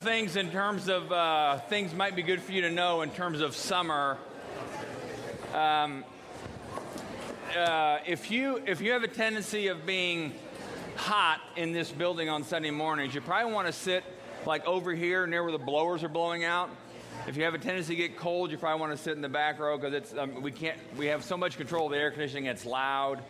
[0.00, 3.40] things in terms of uh, things might be good for you to know in terms
[3.40, 4.16] of summer.
[5.52, 6.04] Um,
[7.56, 10.34] uh, if you if you have a tendency of being
[10.94, 14.04] hot in this building on Sunday mornings, you probably want to sit
[14.46, 16.70] like over here near where the blowers are blowing out.
[17.26, 19.28] If you have a tendency to get cold, you probably want to sit in the
[19.28, 22.12] back row because it's um, we can't we have so much control of the air
[22.12, 22.46] conditioning.
[22.46, 23.20] It's loud.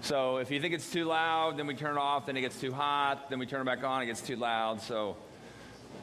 [0.00, 2.26] So if you think it's too loud, then we turn it off.
[2.26, 3.30] Then it gets too hot.
[3.30, 4.00] Then we turn it back on.
[4.00, 4.80] It gets too loud.
[4.80, 5.16] So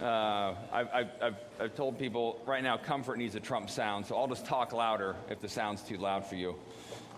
[0.02, 0.88] uh, I've,
[1.22, 4.74] I've, I've, told people right now comfort needs a Trump sound, so I'll just talk
[4.74, 6.56] louder if the sound's too loud for you.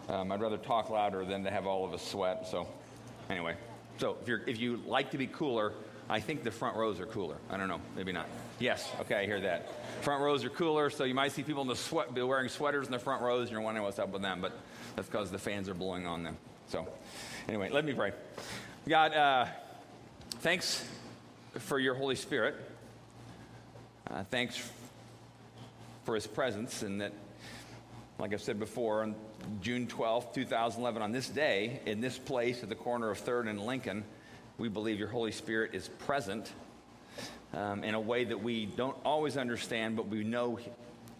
[0.09, 2.46] Um, I'd rather talk louder than to have all of us sweat.
[2.46, 2.68] So,
[3.30, 3.56] anyway,
[4.00, 5.72] so if, if you like to be cooler,
[6.09, 7.38] I think the front rows are cooler.
[7.50, 8.28] I don't know, maybe not.
[8.59, 9.70] Yes, okay, I hear that.
[10.04, 12.92] Front rows are cooler, so you might see people in the sweat wearing sweaters in
[12.92, 14.52] the front rows, and you're wondering what's up with them, but
[14.98, 16.36] that's because the fans are blowing on them.
[16.68, 16.86] So,
[17.48, 18.12] anyway, let me pray.
[18.90, 19.45] God, uh,
[20.42, 20.86] thanks
[21.59, 22.56] for your Holy Spirit.
[24.10, 24.62] Uh, thanks
[26.04, 27.14] for his presence, and that,
[28.20, 29.16] like I've said before, on
[29.62, 33.62] June 12th, 2011, on this day, in this place at the corner of 3rd and
[33.62, 34.04] Lincoln,
[34.58, 36.52] we believe your Holy Spirit is present
[37.54, 40.60] um, in a way that we don't always understand, but we know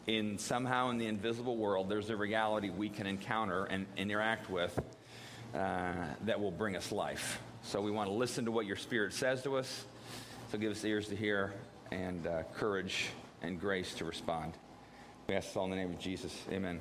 [0.06, 4.78] in somehow in the invisible world, there's a reality we can encounter and interact with
[5.56, 5.94] uh,
[6.26, 7.42] that will bring us life.
[7.62, 9.86] So we want to listen to what your Spirit says to us.
[10.52, 11.54] So give us ears to hear
[11.94, 13.10] and uh, courage
[13.44, 14.54] and grace to respond.
[15.28, 16.36] We ask this all in the name of Jesus.
[16.52, 16.80] Amen.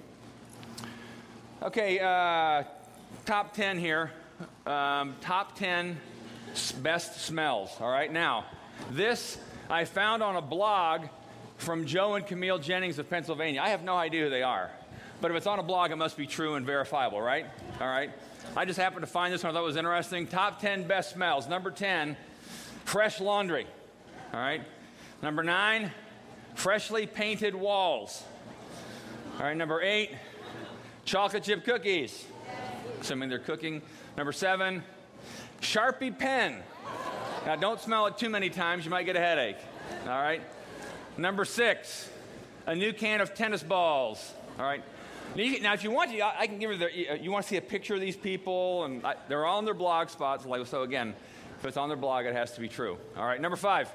[1.62, 2.64] Okay, uh,
[3.26, 4.10] top 10 here.
[4.66, 5.98] Um, top 10
[6.82, 7.70] best smells.
[7.78, 8.46] All right, now,
[8.90, 9.38] this
[9.68, 11.06] I found on a blog
[11.58, 13.60] from Joe and Camille Jennings of Pennsylvania.
[13.62, 14.70] I have no idea who they are,
[15.20, 17.46] but if it's on a blog, it must be true and verifiable, right?
[17.80, 18.10] All right.
[18.56, 20.26] I just happened to find this one I thought was interesting.
[20.26, 21.48] Top 10 best smells.
[21.48, 22.16] Number 10,
[22.84, 23.66] fresh laundry.
[24.32, 24.62] All right.
[25.22, 25.92] Number nine,
[26.56, 28.24] freshly painted walls.
[29.38, 30.10] All right, number eight,
[31.04, 32.26] chocolate chip cookies,
[33.00, 33.82] assuming they're cooking.
[34.16, 34.82] Number seven,
[35.60, 36.62] Sharpie pen.
[37.46, 39.58] Now, don't smell it too many times, you might get a headache.
[40.04, 40.42] All right.
[41.16, 42.10] Number six,
[42.66, 44.32] a new can of tennis balls.
[44.58, 44.82] All right.
[45.36, 47.62] Now, if you want to, I can give you the, you want to see a
[47.62, 50.44] picture of these people, and I, they're all on their blog spots.
[50.44, 51.14] Like, so again,
[51.58, 52.98] if it's on their blog, it has to be true.
[53.16, 53.40] All right.
[53.40, 53.88] Number five,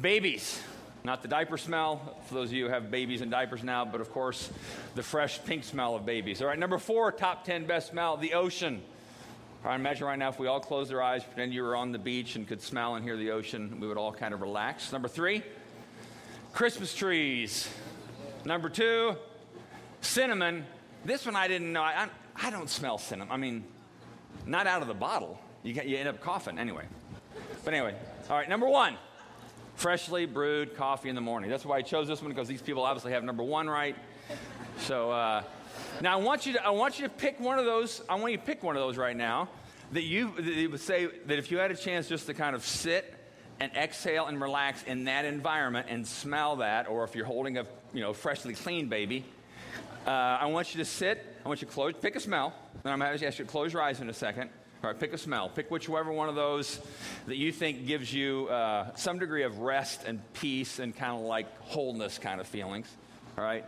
[0.00, 0.60] Babies,
[1.04, 4.00] not the diaper smell, for those of you who have babies and diapers now, but
[4.00, 4.50] of course,
[4.96, 6.42] the fresh pink smell of babies.
[6.42, 8.82] All right, number four, top 10 best smell, the ocean.
[9.64, 11.92] All right, imagine right now if we all closed our eyes, pretend you were on
[11.92, 14.92] the beach and could smell and hear the ocean, we would all kind of relax.
[14.92, 15.42] Number three,
[16.52, 17.68] Christmas trees.
[18.44, 19.16] Number two,
[20.00, 20.66] cinnamon.
[21.04, 21.82] This one I didn't know.
[21.82, 23.32] I, I, don't smell cinnamon.
[23.32, 23.64] I mean,
[24.44, 25.38] not out of the bottle.
[25.62, 26.84] You, get, you end up coughing anyway.
[27.64, 27.94] But anyway,
[28.28, 28.96] all right, number one,
[29.74, 31.50] freshly brewed coffee in the morning.
[31.50, 33.96] That's why I chose this one because these people obviously have number one right.
[34.78, 35.42] So uh,
[36.00, 38.02] now I want you to I want you to pick one of those.
[38.08, 39.48] I want you to pick one of those right now
[39.92, 42.56] that you, that you would say that if you had a chance just to kind
[42.56, 43.14] of sit
[43.60, 47.66] and exhale and relax in that environment and smell that, or if you're holding a
[47.92, 49.24] you know freshly clean baby,
[50.06, 51.24] uh, I want you to sit.
[51.44, 52.54] I want you to close, pick a smell.
[52.82, 54.50] Then I'm going to ask you to close your eyes in a second.
[54.84, 55.48] All right, pick a smell.
[55.48, 56.78] Pick whichever one of those
[57.24, 61.22] that you think gives you uh, some degree of rest and peace and kind of
[61.22, 62.86] like wholeness kind of feelings.
[63.38, 63.64] All right?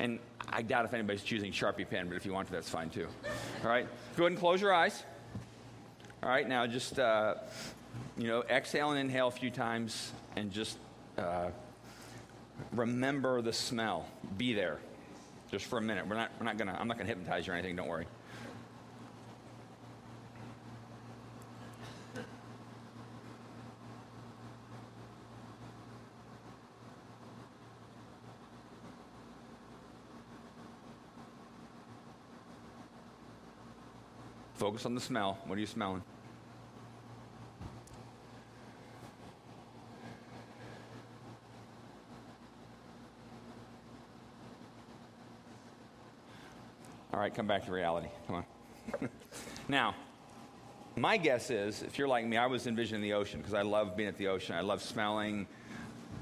[0.00, 2.90] And I doubt if anybody's choosing Sharpie pen, but if you want to, that's fine
[2.90, 3.06] too.
[3.62, 3.86] All right?
[4.16, 5.04] Go ahead and close your eyes.
[6.24, 7.34] All right, now just, uh,
[8.16, 10.76] you know, exhale and inhale a few times and just
[11.18, 11.50] uh,
[12.72, 14.08] remember the smell.
[14.36, 14.78] Be there
[15.52, 16.08] just for a minute.
[16.08, 18.06] We're not, we're not gonna, I'm not going to hypnotize you or anything, don't worry.
[34.58, 35.38] Focus on the smell.
[35.46, 36.02] What are you smelling?
[47.12, 48.08] All right, come back to reality.
[48.26, 48.44] Come
[49.00, 49.08] on.
[49.68, 49.94] now,
[50.96, 53.96] my guess is if you're like me, I was envisioning the ocean because I love
[53.96, 54.56] being at the ocean.
[54.56, 55.46] I love smelling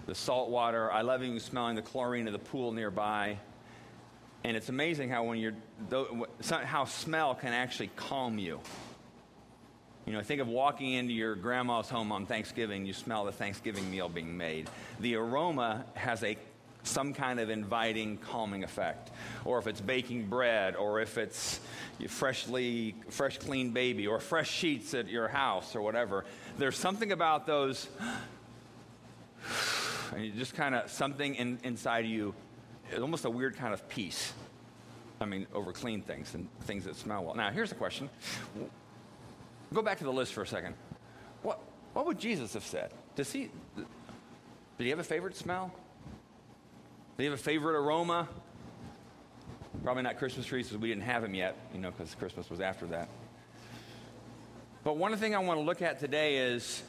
[0.04, 0.92] the salt water.
[0.92, 3.38] I love even smelling the chlorine of the pool nearby.
[4.44, 5.54] And it's amazing how when you're,
[6.40, 8.60] how smell can actually calm you.
[10.06, 13.90] You know, think of walking into your grandma's home on Thanksgiving, you smell the Thanksgiving
[13.90, 14.70] meal being made.
[15.00, 16.36] The aroma has a
[16.84, 19.10] some kind of inviting, calming effect.
[19.44, 21.60] Or if it's baking bread, or if it's
[22.08, 26.24] freshly, fresh, clean baby, or fresh sheets at your house, or whatever.
[26.58, 27.88] There's something about those
[30.14, 32.34] and you just kind of something in, inside of you,
[33.00, 34.32] almost a weird kind of peace.
[35.20, 37.34] I mean, over clean things and things that smell well.
[37.34, 38.10] Now, here's the question.
[39.72, 40.74] Go back to the list for a second.
[41.42, 41.58] What,
[41.94, 42.90] what would Jesus have said?
[43.14, 45.72] Does he, did he have a favorite smell?
[47.16, 48.28] Did he have a favorite aroma?
[49.82, 52.60] Probably not Christmas trees because we didn't have them yet, you know, because Christmas was
[52.60, 53.08] after that.
[54.84, 56.82] But one thing I want to look at today is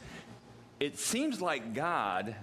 [0.78, 2.36] it seems like God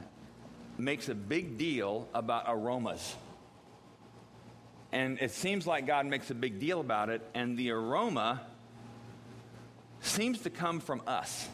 [0.77, 3.15] makes a big deal about aromas.
[4.95, 8.39] And it seems like God makes a big deal about it, and the aroma
[9.99, 11.49] seems to come from us.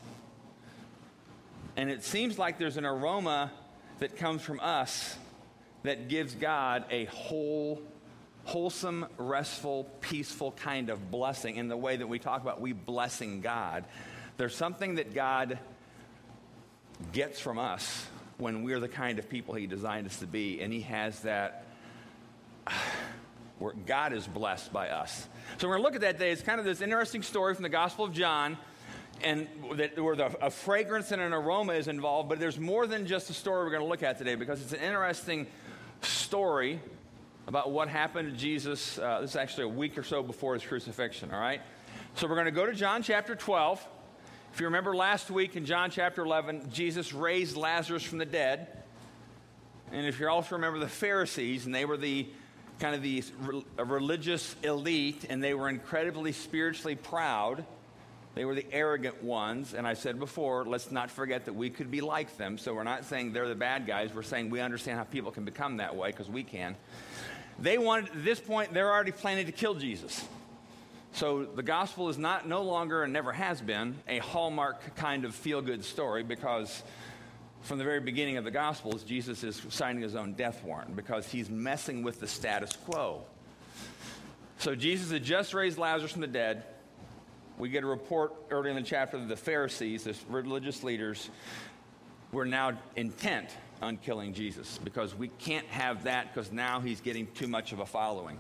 [1.76, 3.52] And it seems like there's an aroma
[3.98, 5.18] that comes from us
[5.82, 7.82] that gives God a whole,
[8.44, 13.42] wholesome, restful, peaceful kind of blessing in the way that we talk about we blessing
[13.42, 13.86] God.
[14.38, 15.58] There's something that God
[17.12, 18.06] gets from us
[18.38, 21.66] when we're the kind of people He designed us to be, and He has that
[23.62, 25.28] where God is blessed by us.
[25.60, 26.32] So we're going to look at that day.
[26.32, 28.58] It's kind of this interesting story from the Gospel of John,
[29.24, 32.28] and that, where the, a fragrance and an aroma is involved.
[32.28, 34.74] But there's more than just a story we're going to look at today because it's
[34.74, 35.46] an interesting
[36.02, 36.80] story
[37.46, 38.98] about what happened to Jesus.
[38.98, 41.30] Uh, this is actually a week or so before his crucifixion.
[41.32, 41.62] All right.
[42.16, 43.88] So we're going to go to John chapter 12.
[44.54, 48.68] If you remember last week in John chapter 11, Jesus raised Lazarus from the dead.
[49.92, 52.28] And if you also remember the Pharisees, and they were the
[52.82, 53.24] kind of the
[53.78, 57.64] religious elite, and they were incredibly spiritually proud.
[58.34, 59.76] They were the arrogant ones.
[59.76, 62.58] And I said before, let's not forget that we could be like them.
[62.58, 64.14] So we're not saying they're the bad guys.
[64.16, 66.76] We're saying we understand how people can become that way because we can.
[67.60, 70.26] They wanted, at this point, they're already planning to kill Jesus.
[71.14, 75.36] So the gospel is not no longer and never has been a hallmark kind of
[75.36, 76.82] feel good story because
[77.62, 81.28] from the very beginning of the Gospels, Jesus is signing his own death warrant because
[81.28, 83.24] he's messing with the status quo.
[84.58, 86.66] So Jesus had just raised Lazarus from the dead.
[87.58, 91.30] We get a report early in the chapter that the Pharisees, the religious leaders,
[92.32, 93.50] were now intent
[93.82, 97.80] on killing Jesus because we can't have that because now he's getting too much of
[97.80, 98.40] a following.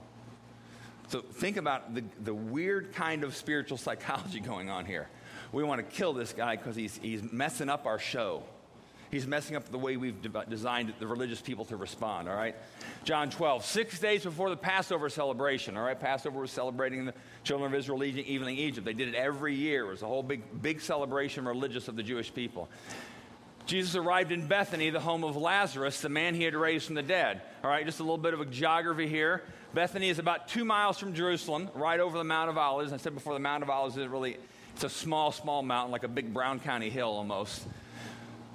[1.08, 5.10] So think about the, the weird kind of spiritual psychology going on here.
[5.52, 8.44] We want to kill this guy because he's, he's messing up our show.
[9.12, 10.16] He's messing up the way we've
[10.50, 12.56] designed the religious people to respond, all right?
[13.04, 16.00] John 12, six days before the Passover celebration, all right?
[16.00, 17.14] Passover was celebrating the
[17.44, 18.86] children of Israel leaving Egypt.
[18.86, 19.86] They did it every year.
[19.86, 22.70] It was a whole big, big celebration religious of the Jewish people.
[23.66, 27.04] Jesus arrived in Bethany, the home of Lazarus, the man he had raised from the
[27.04, 27.42] dead.
[27.66, 29.44] All right, just a little bit of a geography here.
[29.74, 32.94] Bethany is about two miles from Jerusalem, right over the Mount of Olives.
[32.94, 34.38] I said before, the Mount of Olives is really,
[34.74, 37.64] it's a small, small mountain, like a big Brown County hill almost.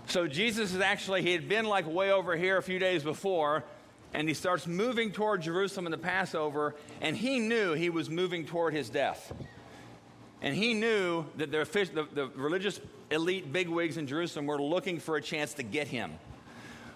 [0.06, 3.64] So Jesus is actually, he had been like way over here a few days before,
[4.14, 8.46] and he starts moving toward Jerusalem in the Passover, and he knew he was moving
[8.46, 9.32] toward his death.
[10.40, 12.80] And he knew that the, the, the religious
[13.10, 16.12] elite bigwigs in Jerusalem were looking for a chance to get him.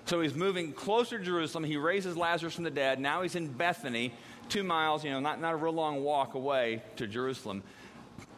[0.05, 1.65] So he's moving closer to Jerusalem.
[1.65, 3.01] He raises Lazarus from the dead.
[3.01, 4.12] Now he's in Bethany,
[4.49, 7.62] two miles, you know, not, not a real long walk away to Jerusalem.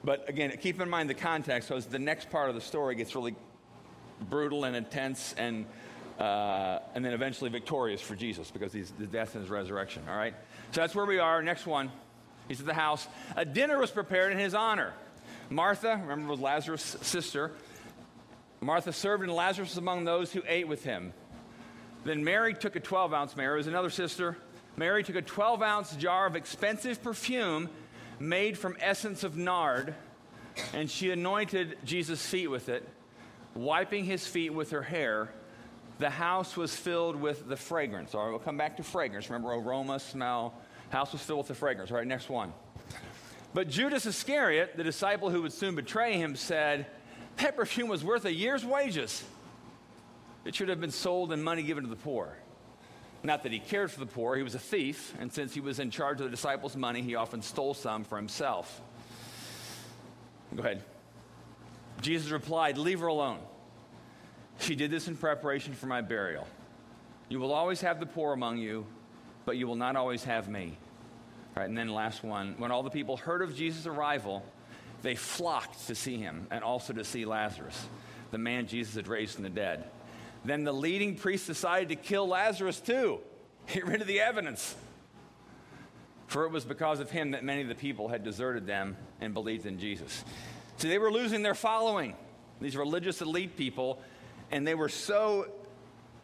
[0.03, 3.15] But again, keep in mind the context because the next part of the story gets
[3.15, 3.37] really
[4.23, 5.67] brutal and intense and,
[6.19, 10.03] uh, and then eventually victorious for Jesus because he's the death and his resurrection.
[10.09, 10.35] All right?
[10.73, 11.43] So that's where we are.
[11.43, 11.91] Next one.
[12.49, 13.07] He's at the house.
[13.37, 14.93] A dinner was prepared in his honor.
[15.49, 17.53] Martha, remember, was Lazarus' sister.
[18.61, 21.13] Martha served, and Lazarus was among those who ate with him.
[22.05, 24.37] Then Mary took a 12 ounce, Mary was another sister.
[24.77, 27.69] Mary took a 12 ounce jar of expensive perfume
[28.19, 29.95] made from essence of nard,
[30.73, 32.89] and she anointed Jesus' feet with it
[33.55, 35.33] wiping his feet with her hair,
[35.99, 38.15] the house was filled with the fragrance.
[38.15, 39.31] All right, we'll come back to fragrance.
[39.31, 40.55] Remember, aroma, smell.
[40.91, 41.91] House was filled with the fragrance.
[41.91, 42.53] All right, next one.
[43.55, 46.87] But Judas Iscariot, the disciple who would soon betray him, said,
[47.37, 49.23] That perfume was worth a year's wages.
[50.45, 52.37] It should have been sold and money given to the poor.
[53.23, 55.79] Not that he cared for the poor, he was a thief, and since he was
[55.79, 58.81] in charge of the disciples' money, he often stole some for himself.
[60.57, 60.83] Go ahead.
[62.01, 63.39] Jesus replied, Leave her alone.
[64.59, 66.47] She did this in preparation for my burial.
[67.29, 68.87] You will always have the poor among you,
[69.45, 70.77] but you will not always have me.
[71.57, 72.55] All right, and then last one.
[72.59, 74.45] When all the people heard of Jesus' arrival,
[75.03, 77.87] they flocked to see him and also to see Lazarus,
[78.31, 79.85] the man Jesus had raised from the dead.
[80.45, 83.21] Then the leading priests decided to kill Lazarus too,
[83.67, 84.75] get rid of the evidence.
[86.27, 89.35] For it was because of him that many of the people had deserted them and
[89.35, 90.25] believed in Jesus.
[90.83, 92.17] See, they were losing their following,
[92.61, 94.03] these religious elite people,
[94.51, 95.47] and they were so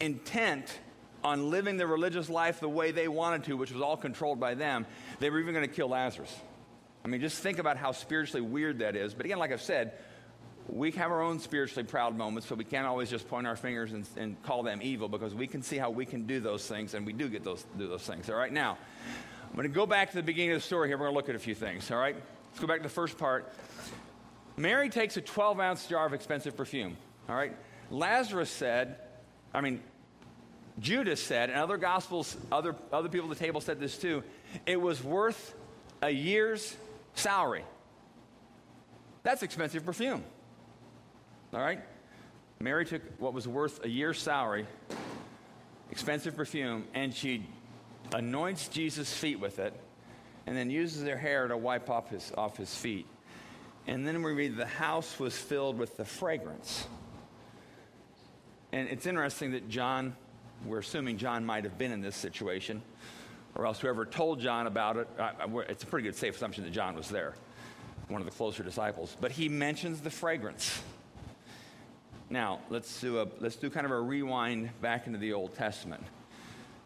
[0.01, 0.81] intent
[1.23, 4.55] on living their religious life the way they wanted to, which was all controlled by
[4.55, 4.85] them,
[5.21, 6.35] they were even going to kill Lazarus.
[7.05, 9.15] I mean, just think about how spiritually weird that is.
[9.15, 9.93] But again, like I've said,
[10.69, 13.93] we have our own spiritually proud moments, so we can't always just point our fingers
[13.93, 16.95] and, and, call them evil because we can see how we can do those things,
[16.95, 18.29] and we do get those do those things.
[18.29, 18.77] All right, now
[19.51, 20.99] I'm going to go back to the beginning of the story here.
[20.99, 21.93] We're going to look at a few things.
[21.93, 22.17] All right,
[22.49, 23.53] let's go back to the first part.
[24.59, 26.97] Mary takes a 12 ounce jar of expensive perfume.
[27.29, 27.57] All right,
[27.91, 28.97] Lazarus said,
[29.55, 29.81] I mean,
[30.81, 34.23] Judas said, and other gospels, other other people at the table said this too.
[34.67, 35.55] It was worth
[36.03, 36.77] a year's
[37.15, 37.65] salary.
[39.23, 40.25] That's expensive perfume.
[41.53, 41.81] All right?
[42.61, 44.67] Mary took what was worth a year's salary,
[45.91, 47.47] expensive perfume, and she
[48.13, 49.73] anoints Jesus' feet with it,
[50.47, 53.07] and then uses her hair to wipe off his, off his feet.
[53.89, 56.87] And then we read the house was filled with the fragrance.
[58.71, 60.15] And it's interesting that John,
[60.67, 62.83] we're assuming John might have been in this situation,
[63.55, 65.09] or else whoever told John about it,
[65.71, 67.33] it's a pretty good safe assumption that John was there,
[68.09, 69.17] one of the closer disciples.
[69.19, 70.83] But he mentions the fragrance.
[72.29, 76.05] Now, let's do, a, let's do kind of a rewind back into the Old Testament.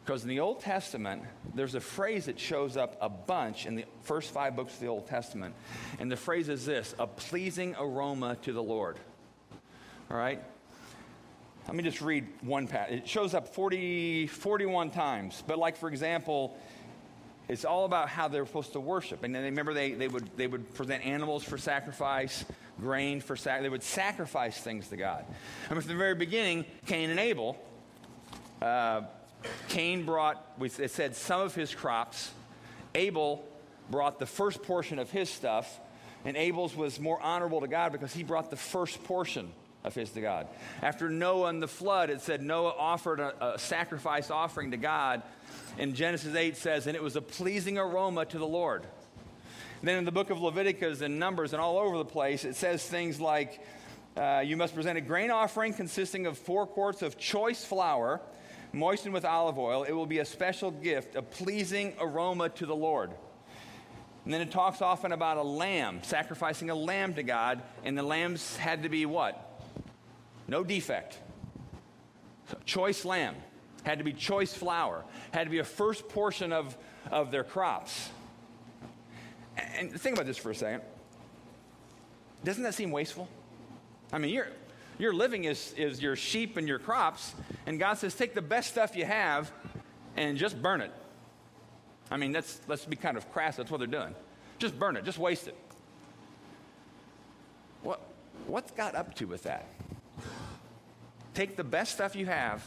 [0.04, 1.23] Because in the Old Testament,
[1.54, 4.88] there's a phrase that shows up a bunch in the first five books of the
[4.88, 5.54] Old Testament.
[6.00, 8.99] And the phrase is this a pleasing aroma to the Lord.
[10.11, 10.42] All right?
[11.68, 12.99] Let me just read one passage.
[12.99, 15.42] It shows up 40, 41 times.
[15.47, 16.56] But, like, for example,
[17.49, 19.23] it's all about how they're supposed to worship.
[19.23, 22.44] And then remember, they, they, would, they would present animals for sacrifice
[22.80, 23.62] grain for sacrifice.
[23.62, 25.25] They would sacrifice things to God.
[25.71, 27.56] I mean, from the very beginning, Cain and Abel,
[28.61, 29.02] uh,
[29.68, 32.30] Cain brought, it said, some of his crops.
[32.94, 33.44] Abel
[33.90, 35.80] brought the first portion of his stuff.
[36.25, 39.52] And Abel's was more honorable to God because he brought the first portion
[39.84, 40.46] of his to God.
[40.80, 45.22] After Noah and the flood, it said Noah offered a, a sacrifice offering to God.
[45.78, 48.87] And Genesis 8 says, and it was a pleasing aroma to the Lord.
[49.82, 52.87] Then in the book of Leviticus and Numbers and all over the place, it says
[52.87, 53.61] things like,
[54.16, 58.20] uh, you must present a grain offering consisting of four quarts of choice flour,
[58.73, 59.85] moistened with olive oil.
[59.85, 63.11] It will be a special gift, a pleasing aroma to the Lord.
[64.25, 68.02] And then it talks often about a lamb, sacrificing a lamb to God, and the
[68.02, 69.61] lambs had to be what?
[70.47, 71.19] No defect.
[72.64, 73.35] Choice lamb.
[73.83, 75.05] Had to be choice flour.
[75.33, 76.76] Had to be a first portion of,
[77.11, 78.11] of their crops.
[79.57, 80.83] And think about this for a second.
[82.45, 83.29] Doesn't that seem wasteful?
[84.12, 84.49] I mean, your,
[85.02, 87.35] your living is, is your sheep and your crops,
[87.66, 89.50] and God says, take the best stuff you have
[90.16, 90.92] and just burn it.
[92.09, 93.56] I mean, that's, let's be kind of crass.
[93.56, 94.14] That's what they're doing.
[94.61, 95.56] Just burn it, just waste it.
[97.82, 98.00] What,
[98.47, 99.66] what's God up to with that?
[101.35, 102.64] Take the best stuff you have,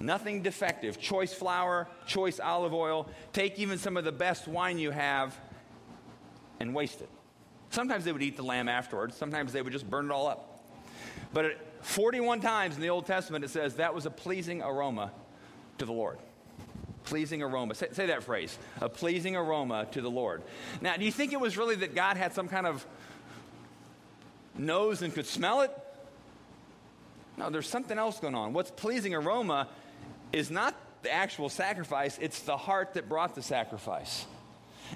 [0.00, 4.90] nothing defective, choice flour, choice olive oil, take even some of the best wine you
[4.90, 5.34] have,
[6.60, 7.08] and waste it.
[7.70, 10.57] Sometimes they would eat the lamb afterwards, sometimes they would just burn it all up.
[11.32, 15.12] But 41 times in the Old Testament it says that was a pleasing aroma
[15.78, 16.18] to the Lord.
[17.04, 17.74] Pleasing aroma.
[17.74, 18.58] Say, say, that phrase.
[18.80, 20.42] A pleasing aroma to the Lord.
[20.80, 22.84] Now, do you think it was really that God had some kind of
[24.56, 25.70] nose and could smell it?
[27.38, 28.52] No, there's something else going on.
[28.52, 29.68] What's pleasing aroma
[30.32, 34.26] is not the actual sacrifice, it's the heart that brought the sacrifice.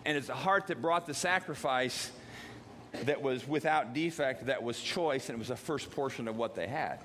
[0.04, 2.10] And it's a heart that brought the sacrifice
[3.04, 6.54] that was without defect, that was choice, and it was the first portion of what
[6.54, 6.98] they had.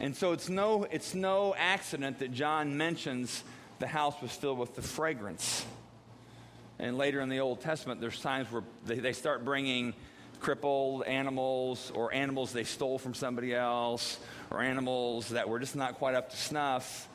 [0.00, 3.42] And so it's no, it's no accident that John mentions
[3.80, 5.66] the house was filled with the fragrance.
[6.78, 9.94] And later in the Old Testament, there's times where they, they start bringing
[10.40, 14.18] crippled animals or animals they stole from somebody else
[14.52, 17.08] or animals that were just not quite up to snuff.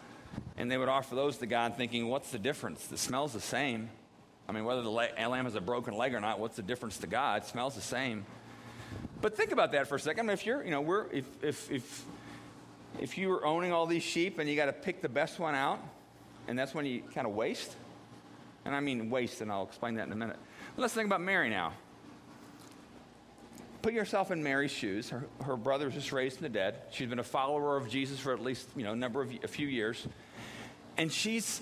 [0.58, 2.92] And they would offer those to God thinking, what's the difference?
[2.92, 3.90] It smells the same.
[4.48, 7.08] I mean, whether the lamb has a broken leg or not, what's the difference to
[7.08, 7.44] God?
[7.44, 8.26] It smells the same.
[9.22, 10.22] But think about that for a second.
[10.22, 12.06] I mean, if you're, you know, we're, if, if, if,
[13.00, 15.56] if you were owning all these sheep and you got to pick the best one
[15.56, 15.80] out,
[16.48, 17.74] and that's when you kind of waste,
[18.66, 20.38] and I mean waste, and I'll explain that in a minute.
[20.76, 21.74] But let's think about Mary now.
[23.82, 25.10] Put yourself in Mary's shoes.
[25.10, 26.76] Her, her brother was just raised from the dead.
[26.92, 29.48] She's been a follower of Jesus for at least, you know, a number of, a
[29.48, 30.06] few years
[30.98, 31.62] and she's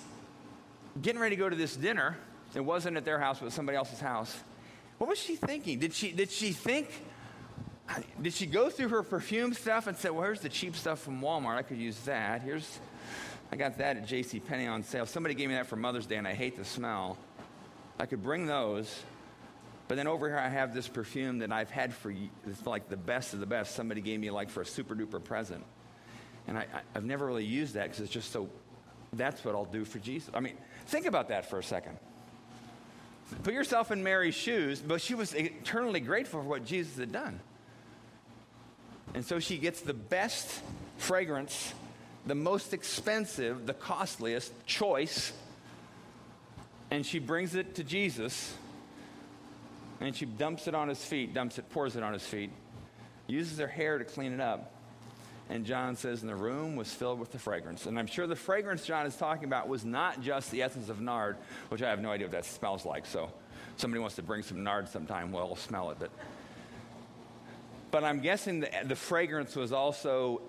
[1.01, 2.17] getting ready to go to this dinner.
[2.53, 4.37] It wasn't at their house, was somebody else's house.
[4.97, 5.79] What was she thinking?
[5.79, 6.89] Did she, did she think,
[8.21, 11.21] did she go through her perfume stuff and say, well, here's the cheap stuff from
[11.21, 11.55] Walmart.
[11.55, 12.41] I could use that.
[12.41, 12.79] Here's,
[13.51, 14.39] I got that at J.C.
[14.39, 15.05] Penney on sale.
[15.05, 17.17] Somebody gave me that for Mother's Day and I hate the smell.
[17.99, 19.03] I could bring those.
[19.87, 22.13] But then over here, I have this perfume that I've had for,
[22.45, 23.75] it's like the best of the best.
[23.75, 25.63] Somebody gave me like for a super duper present.
[26.47, 28.49] And I, have never really used that because it's just so,
[29.13, 30.29] that's what I'll do for Jesus.
[30.33, 31.97] I mean, think about that for a second.
[33.43, 37.39] Put yourself in Mary's shoes, but she was eternally grateful for what Jesus had done.
[39.13, 40.61] And so she gets the best
[40.97, 41.73] fragrance,
[42.25, 45.33] the most expensive, the costliest choice,
[46.91, 48.53] and she brings it to Jesus,
[49.99, 52.51] and she dumps it on his feet, dumps it, pours it on his feet,
[53.27, 54.71] uses her hair to clean it up.
[55.51, 57.85] And John says, and the room was filled with the fragrance.
[57.85, 61.01] And I'm sure the fragrance John is talking about was not just the essence of
[61.01, 61.35] nard,
[61.67, 63.05] which I have no idea what that smells like.
[63.05, 63.29] So
[63.75, 65.97] somebody wants to bring some nard sometime, well, I'll smell it.
[65.99, 66.09] But,
[67.91, 70.41] but I'm guessing the, the fragrance was also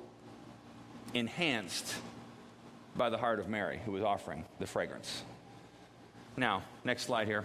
[1.14, 1.96] enhanced
[2.94, 5.24] by the heart of Mary, who was offering the fragrance.
[6.36, 7.44] Now, next slide here.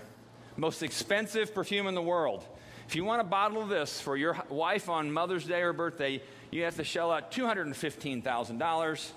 [0.57, 2.43] Most expensive perfume in the world.
[2.87, 6.21] If you want a bottle of this for your wife on Mother's Day or birthday,
[6.51, 9.11] you have to shell out $215,000.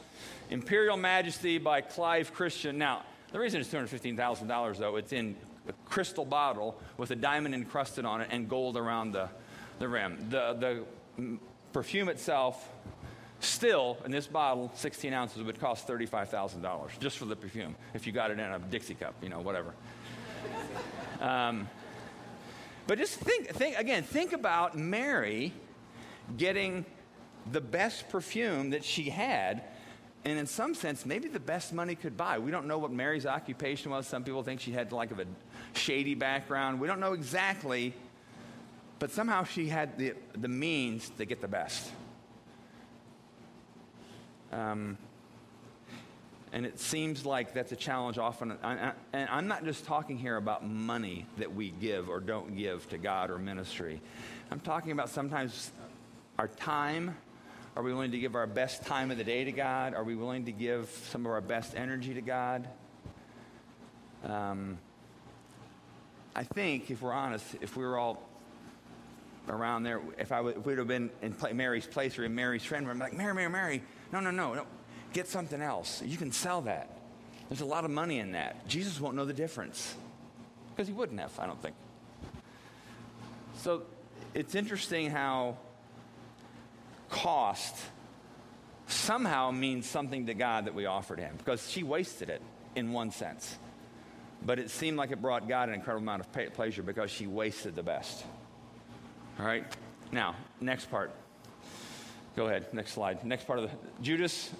[0.50, 2.76] Imperial Majesty by Clive Christian.
[2.78, 5.36] Now, the reason it's $215,000, though, it's in
[5.68, 9.28] a crystal bottle with a diamond encrusted on it and gold around the,
[9.78, 10.26] the rim.
[10.30, 10.84] The,
[11.16, 11.38] the
[11.72, 12.68] perfume itself,
[13.38, 18.12] still, in this bottle, 16 ounces, would cost $35,000 just for the perfume if you
[18.12, 19.74] got it in a Dixie cup, you know, whatever.
[21.20, 21.68] Um,
[22.86, 25.52] but just think, think, again, think about Mary
[26.38, 26.86] getting
[27.50, 29.62] the best perfume that she had,
[30.24, 32.38] and in some sense, maybe the best money could buy.
[32.38, 34.06] We don't know what Mary's occupation was.
[34.06, 35.26] Some people think she had like a
[35.74, 36.80] shady background.
[36.80, 37.94] We don't know exactly,
[38.98, 41.90] but somehow she had the, the means to get the best.
[44.52, 44.98] Um,
[46.52, 48.58] and it seems like that's a challenge often.
[48.62, 52.98] And I'm not just talking here about money that we give or don't give to
[52.98, 54.00] God or ministry.
[54.50, 55.70] I'm talking about sometimes
[56.38, 57.16] our time
[57.76, 59.94] are we willing to give our best time of the day to God?
[59.94, 62.68] Are we willing to give some of our best energy to God?
[64.24, 64.78] Um,
[66.34, 68.22] I think, if we're honest, if we were all
[69.48, 72.64] around there, if I would, if we'd have been in Mary's place or in Mary's
[72.64, 74.66] friend room, like, Mary, Mary, Mary, no, no, no, no,
[75.12, 76.02] get something else.
[76.02, 76.98] You can sell that.
[77.48, 78.66] There's a lot of money in that.
[78.68, 79.94] Jesus won't know the difference
[80.70, 81.74] because he wouldn't have, I don't think.
[83.56, 83.82] So
[84.34, 85.56] it's interesting how
[87.10, 87.76] cost
[88.86, 92.42] somehow means something to God that we offered him because she wasted it
[92.74, 93.58] in one sense.
[94.44, 97.74] But it seemed like it brought God an incredible amount of pleasure because she wasted
[97.74, 98.24] the best.
[99.38, 99.64] All right?
[100.12, 101.12] Now, next part.
[102.36, 103.24] Go ahead, next slide.
[103.24, 104.50] Next part of the Judas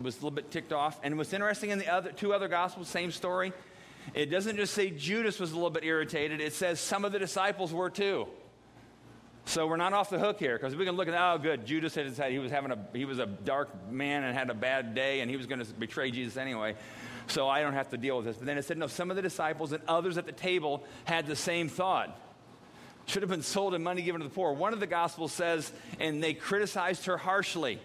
[0.00, 0.98] was a little bit ticked off.
[1.02, 3.52] And what's interesting in the other two other gospels, same story.
[4.12, 7.18] It doesn't just say Judas was a little bit irritated, it says some of the
[7.18, 8.26] disciples were too.
[9.46, 11.94] So we're not off the hook here because we can look at oh good Judas
[11.94, 15.20] had he was having a he was a dark man and had a bad day
[15.20, 16.74] and he was going to betray Jesus anyway.
[17.26, 18.36] So I don't have to deal with this.
[18.36, 21.26] But then it said no some of the disciples and others at the table had
[21.26, 22.18] the same thought.
[23.06, 24.52] Should have been sold and money given to the poor.
[24.54, 27.78] One of the gospels says and they criticized her harshly.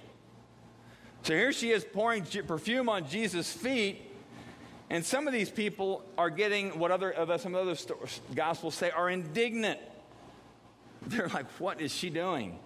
[1.24, 4.10] So here she is pouring perfume on Jesus' feet
[4.89, 8.76] and some of these people are getting what other uh, some of some other gospels
[8.76, 9.80] say are indignant.
[11.17, 12.60] They're like, what is she doing?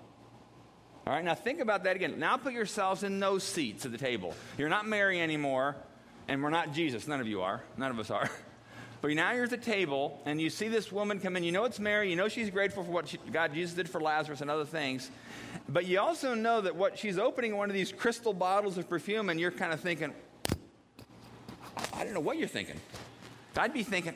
[1.08, 2.20] All right, now think about that again.
[2.20, 4.34] Now put yourselves in those seats at the table.
[4.58, 5.78] You're not Mary anymore,
[6.28, 7.08] and we're not Jesus.
[7.08, 7.64] None of you are.
[7.78, 8.30] None of us are.
[9.02, 11.44] But now you're at the table, and you see this woman come in.
[11.44, 12.10] You know it's Mary.
[12.10, 15.12] You know she's grateful for what she, God, Jesus did for Lazarus and other things.
[15.68, 19.28] But you also know that what she's opening one of these crystal bottles of perfume,
[19.28, 20.14] and you're kind of thinking,
[21.92, 22.80] I don't know what you're thinking.
[23.58, 24.16] I'd be thinking,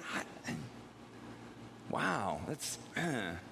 [1.89, 2.77] wow, that's.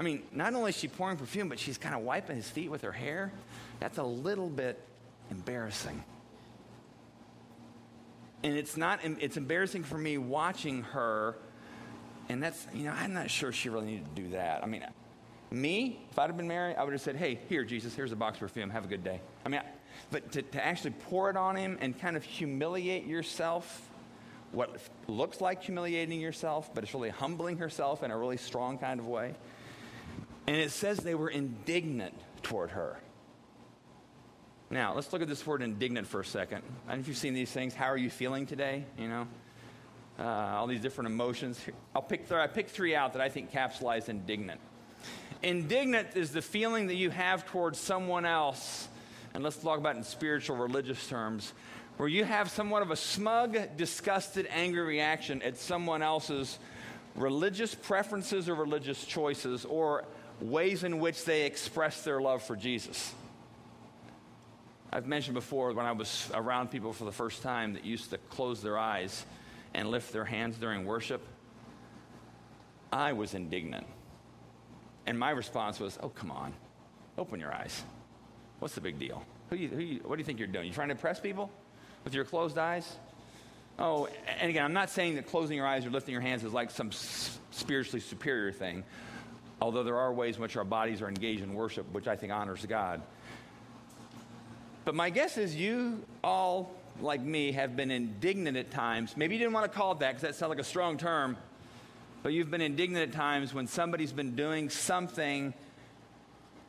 [0.00, 2.70] I mean, not only is she pouring perfume, but she's kind of wiping his feet
[2.70, 3.30] with her hair.
[3.80, 4.82] That's a little bit
[5.30, 6.02] embarrassing.
[8.42, 11.36] And it's not, it's embarrassing for me watching her.
[12.30, 14.64] And that's, you know, I'm not sure she really needed to do that.
[14.64, 14.86] I mean,
[15.50, 18.16] me, if I'd have been married, I would have said, hey, here, Jesus, here's a
[18.16, 18.70] box of perfume.
[18.70, 19.20] Have a good day.
[19.44, 19.60] I mean,
[20.10, 23.86] but to, to actually pour it on him and kind of humiliate yourself,
[24.52, 28.98] what looks like humiliating yourself, but it's really humbling herself in a really strong kind
[28.98, 29.34] of way.
[30.50, 32.98] And it says they were indignant toward her.
[34.68, 36.64] Now, let's look at this word indignant for a second.
[36.88, 37.72] I don't know if you've seen these things.
[37.72, 38.84] How are you feeling today?
[38.98, 39.28] You know,
[40.18, 41.60] uh, all these different emotions.
[41.94, 44.60] I'll pick, th- I three out that I think capsulize indignant.
[45.44, 48.88] Indignant is the feeling that you have towards someone else,
[49.34, 51.52] and let's talk about in spiritual, religious terms,
[51.96, 56.58] where you have somewhat of a smug, disgusted, angry reaction at someone else's
[57.14, 60.06] religious preferences or religious choices, or
[60.40, 63.14] ways in which they express their love for Jesus.
[64.92, 68.18] I've mentioned before when I was around people for the first time that used to
[68.18, 69.24] close their eyes
[69.74, 71.22] and lift their hands during worship.
[72.92, 73.86] I was indignant.
[75.06, 76.52] And my response was, oh, come on,
[77.16, 77.84] open your eyes.
[78.58, 79.24] What's the big deal?
[79.50, 80.66] Who you, who you, what do you think you're doing?
[80.66, 81.50] You trying to impress people
[82.04, 82.96] with your closed eyes?
[83.78, 84.08] Oh,
[84.40, 86.70] and again, I'm not saying that closing your eyes or lifting your hands is like
[86.70, 88.84] some spiritually superior thing,
[89.60, 92.32] although there are ways in which our bodies are engaged in worship, which I think
[92.32, 93.02] honors God.
[94.84, 99.16] But my guess is you all, like me, have been indignant at times.
[99.16, 101.36] Maybe you didn't want to call it that because that sounds like a strong term,
[102.22, 105.52] but you've been indignant at times when somebody's been doing something,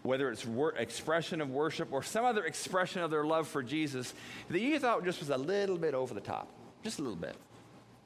[0.03, 4.13] whether it's wor- expression of worship or some other expression of their love for Jesus,
[4.49, 6.49] that you thought just was a little bit over the top,
[6.83, 7.35] just a little bit.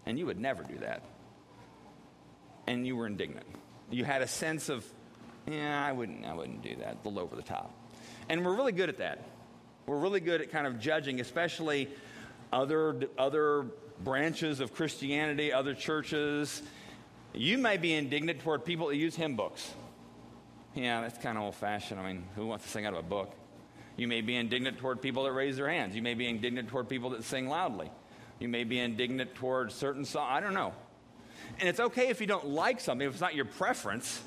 [0.06, 1.02] And you would never do that.
[2.68, 3.46] And you were indignant.
[3.96, 4.86] You had a sense of,
[5.48, 7.74] yeah, I wouldn't, I wouldn't do that, a little over the top.
[8.28, 9.24] And we're really good at that.
[9.86, 11.88] We're really good at kind of judging, especially
[12.52, 13.68] other, other
[14.04, 16.62] branches of Christianity, other churches.
[17.34, 19.74] You may be indignant toward people that use hymn books.
[20.74, 21.98] Yeah, that's kind of old fashioned.
[21.98, 23.34] I mean, who wants to sing out of a book?
[23.96, 25.96] You may be indignant toward people that raise their hands.
[25.96, 27.90] You may be indignant toward people that sing loudly.
[28.42, 30.28] You may be indignant toward certain songs.
[30.30, 30.74] I don't know.
[31.60, 34.22] And it's okay if you don't like something, if it's not your preference.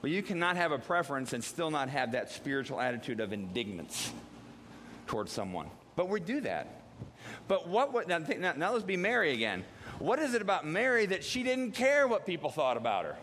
[0.00, 4.12] But you cannot have a preference and still not have that spiritual attitude of indignance
[5.06, 5.68] towards someone.
[5.96, 6.82] But we do that.
[7.48, 9.64] But what, what now, now, now let's be Mary again.
[9.98, 13.16] What is it about Mary that she didn't care what people thought about her?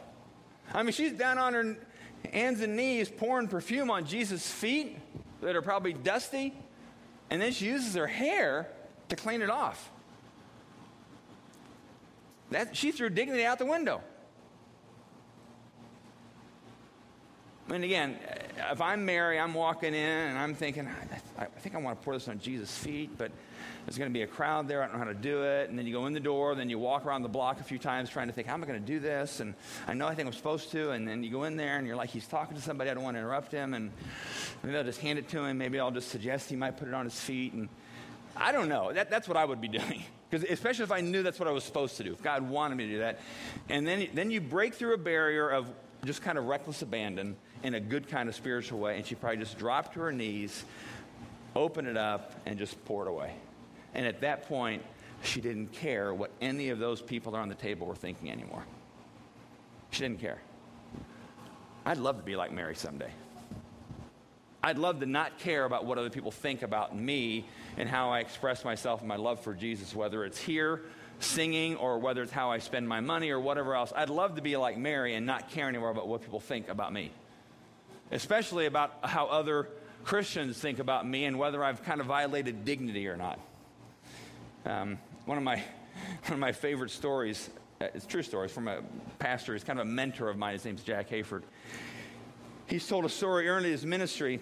[0.73, 1.77] I mean, she's down on her
[2.33, 4.97] hands and knees pouring perfume on Jesus' feet
[5.41, 6.53] that are probably dusty,
[7.29, 8.67] and then she uses her hair
[9.09, 9.89] to clean it off.
[12.51, 14.01] That, she threw dignity out the window.
[17.69, 18.19] And again,
[18.71, 20.87] if I'm Mary, I'm walking in and I'm thinking,
[21.37, 23.31] I, think I want to pour this on Jesus' feet, but
[23.85, 24.83] there's going to be a crowd there.
[24.83, 25.69] I don't know how to do it.
[25.69, 27.79] And then you go in the door, then you walk around the block a few
[27.79, 29.39] times trying to think, how am I going to do this?
[29.39, 29.55] And
[29.87, 30.91] I know I think I'm supposed to.
[30.91, 32.91] And then you go in there and you're like, he's talking to somebody.
[32.91, 33.73] I don't want to interrupt him.
[33.73, 33.91] And
[34.63, 35.57] maybe I'll just hand it to him.
[35.57, 37.53] Maybe I'll just suggest he might put it on his feet.
[37.53, 37.67] And
[38.35, 38.93] I don't know.
[38.93, 40.03] That, that's what I would be doing.
[40.35, 42.75] Because especially if I knew that's what I was supposed to do, if God wanted
[42.75, 43.21] me to do that.
[43.69, 45.71] And then, then you break through a barrier of
[46.03, 48.97] just kind of reckless abandon in a good kind of spiritual way.
[48.97, 50.65] And she probably just dropped to her knees,
[51.55, 53.33] opened it up, and just poured away.
[53.93, 54.83] And at that point,
[55.23, 58.65] she didn't care what any of those people around the table were thinking anymore.
[59.91, 60.41] She didn't care.
[61.85, 63.11] I'd love to be like Mary someday.
[64.65, 67.45] I'd love to not care about what other people think about me
[67.77, 70.81] and how I express myself and my love for Jesus, whether it's here
[71.19, 73.93] singing or whether it's how I spend my money or whatever else.
[73.95, 76.91] I'd love to be like Mary and not care anymore about what people think about
[76.91, 77.11] me
[78.11, 79.69] especially about how other
[80.03, 83.39] Christians think about me and whether I've kind of violated dignity or not.
[84.65, 85.55] Um, one, of my,
[86.23, 87.49] one of my favorite stories,
[87.81, 88.81] uh, it's true stories, from a
[89.19, 90.53] pastor, he's kind of a mentor of mine.
[90.53, 91.43] His name's Jack Hayford.
[92.67, 94.39] He's told a story early in his ministry.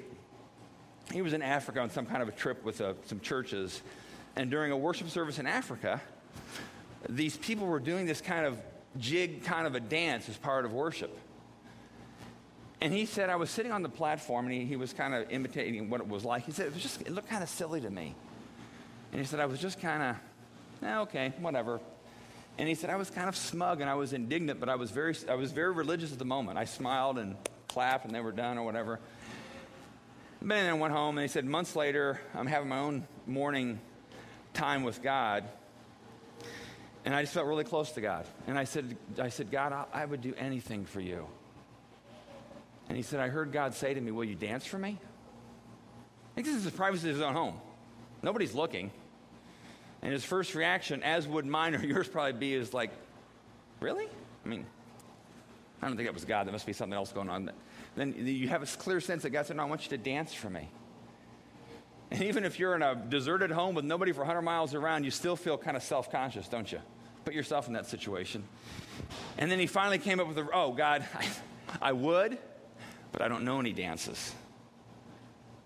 [1.14, 3.82] He was in Africa on some kind of a trip with uh, some churches.
[4.36, 6.02] And during a worship service in Africa,
[7.08, 8.60] these people were doing this kind of
[8.98, 11.16] jig, kind of a dance as part of worship.
[12.82, 15.30] And he said, I was sitting on the platform and he, he was kind of
[15.30, 16.46] imitating what it was like.
[16.46, 18.16] He said, it, was just, it looked kind of silly to me.
[19.12, 21.80] And he said, I was just kind of, eh, okay, whatever.
[22.58, 24.90] And he said, I was kind of smug and I was indignant, but I was
[24.90, 26.58] very, I was very religious at the moment.
[26.58, 27.36] I smiled and
[27.68, 29.00] clapped and they were done or whatever.
[30.44, 33.80] But then I went home and he said, months later, I'm having my own morning
[34.54, 35.46] time with God.
[37.06, 38.26] And I just felt really close to God.
[38.46, 41.28] And I said, I said God, I, I would do anything for you.
[42.90, 45.00] And he said, I heard God say to me, Will you dance for me?
[45.00, 47.60] I think this is the privacy of his own home.
[48.22, 48.92] Nobody's looking.
[50.02, 52.92] And his first reaction, as would mine or yours probably be, is like,
[53.80, 54.08] Really?
[54.46, 54.66] I mean,
[55.82, 56.48] I don't think that was God.
[56.48, 57.50] There must be something else going on.
[57.96, 60.34] Then you have a clear sense that God said, No, I want you to dance
[60.34, 60.70] for me.
[62.12, 65.12] And even if you're in a deserted home with nobody for 100 miles around, you
[65.12, 66.80] still feel kind of self conscious, don't you?
[67.26, 68.44] Put yourself in that situation.
[69.38, 71.28] And then he finally came up with, a, Oh, God, I,
[71.90, 72.38] I would,
[73.12, 74.34] but I don't know any dances.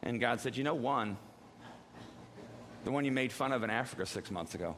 [0.03, 1.17] And God said, You know one?
[2.83, 4.75] The one you made fun of in Africa six months ago.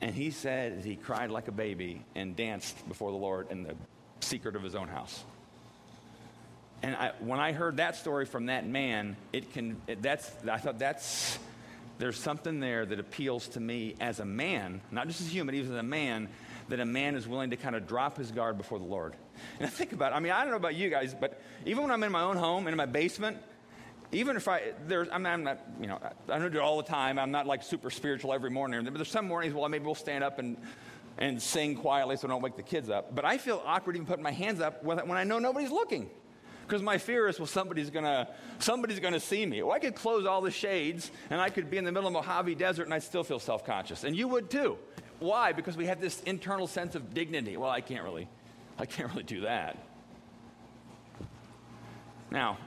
[0.00, 3.74] And he said he cried like a baby and danced before the Lord in the
[4.20, 5.24] secret of his own house.
[6.82, 10.58] And I, when I heard that story from that man, it can, it, that's, I
[10.58, 11.38] thought that's,
[11.98, 15.56] there's something there that appeals to me as a man, not just as a human,
[15.56, 16.28] even as a man,
[16.68, 19.14] that a man is willing to kind of drop his guard before the Lord.
[19.58, 20.16] And I think about it.
[20.16, 22.36] I mean, I don't know about you guys, but even when I'm in my own
[22.36, 23.38] home, in my basement,
[24.12, 26.88] even if I, there's, I'm, I'm not, you know, I don't do it all the
[26.88, 27.18] time.
[27.18, 28.84] I'm not like super spiritual every morning.
[28.84, 30.56] But there's some mornings, well, maybe we'll stand up and,
[31.18, 33.14] and sing quietly so I don't wake the kids up.
[33.14, 36.08] But I feel awkward even putting my hands up when I know nobody's looking.
[36.68, 38.28] Because my fear is, well, somebody's gonna,
[38.58, 39.62] somebody's gonna see me.
[39.62, 42.12] Well, I could close all the shades and I could be in the middle of
[42.12, 44.04] Mojave Desert and I'd still feel self-conscious.
[44.04, 44.76] And you would too.
[45.18, 45.52] Why?
[45.52, 47.56] Because we have this internal sense of dignity.
[47.56, 48.28] Well, I can't really,
[48.78, 49.78] I can't really do that.
[52.30, 52.58] Now,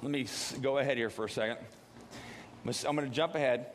[0.00, 0.26] let me
[0.62, 1.58] go ahead here for a second.
[2.66, 3.66] I'm going to jump ahead.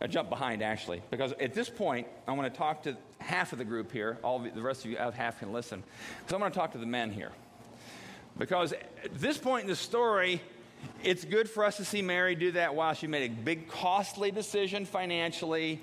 [0.00, 3.52] I uh, jump behind actually, because at this point I want to talk to half
[3.52, 4.18] of the group here.
[4.24, 5.84] All the rest of you half can listen,
[6.18, 7.30] because I'm going to talk to the men here.
[8.38, 10.40] Because at this point in the story,
[11.02, 14.30] it's good for us to see Mary do that while she made a big, costly
[14.30, 15.80] decision financially,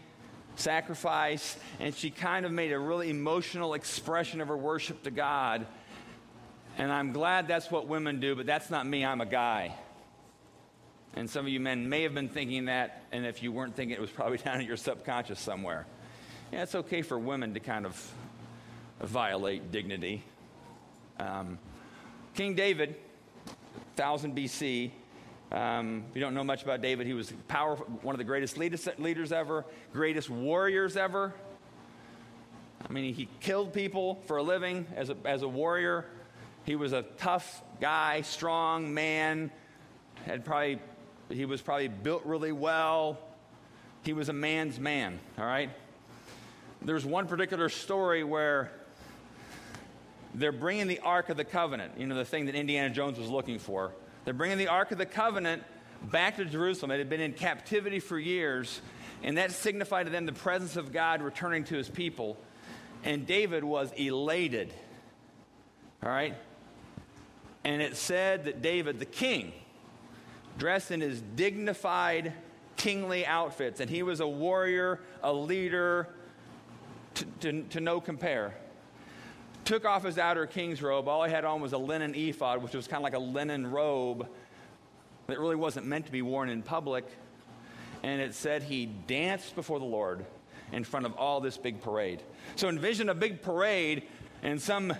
[0.56, 5.66] sacrifice, and she kind of made a really emotional expression of her worship to God
[6.78, 9.06] and I'm glad that's what women do, but that's not me.
[9.06, 9.76] I'm a guy.
[11.14, 13.96] And some of you men may have been thinking that, and if you weren't thinking,
[13.96, 15.86] it was probably down in your subconscious somewhere.
[16.52, 18.14] Yeah, it's okay for women to kind of
[19.02, 20.24] violate dignity.
[21.20, 21.60] Um,
[22.34, 22.96] King David,
[23.96, 24.91] 1000 BC.
[25.52, 28.58] Um, if you don't know much about David, he was powerful, one of the greatest
[28.58, 31.34] leaders ever, greatest warriors ever.
[32.89, 36.06] I mean, he killed people for a living as a, as a warrior.
[36.63, 39.52] He was a tough guy, strong man,
[40.26, 40.80] had probably,
[41.30, 43.20] he was probably built really well.
[44.04, 45.70] He was a man's man, all right?
[46.82, 48.72] There's one particular story where
[50.34, 53.30] they're bringing the Ark of the Covenant, you know, the thing that Indiana Jones was
[53.30, 53.91] looking for.
[54.24, 55.63] They're bringing the Ark of the Covenant
[56.04, 56.91] back to Jerusalem.
[56.91, 58.82] It had been in captivity for years,
[59.24, 62.38] and that signified to them the presence of God returning to his people.
[63.04, 64.74] And David was elated.
[66.04, 66.36] All right?
[67.63, 69.54] And it said that David, the king,
[70.58, 72.34] dressed in his dignified
[72.78, 76.08] kingly outfits, and he was a warrior, a leader
[77.15, 78.56] to, to, to no compare.
[79.65, 81.08] Took off his outer king's robe.
[81.08, 83.67] All he had on was a linen ephod, which was kind of like a linen
[83.67, 84.28] robe
[85.28, 87.06] that really wasn't meant to be worn in public.
[88.04, 90.26] And it said he danced before the Lord
[90.71, 92.21] in front of all this big parade.
[92.56, 94.04] So envision a big parade
[94.41, 94.93] and some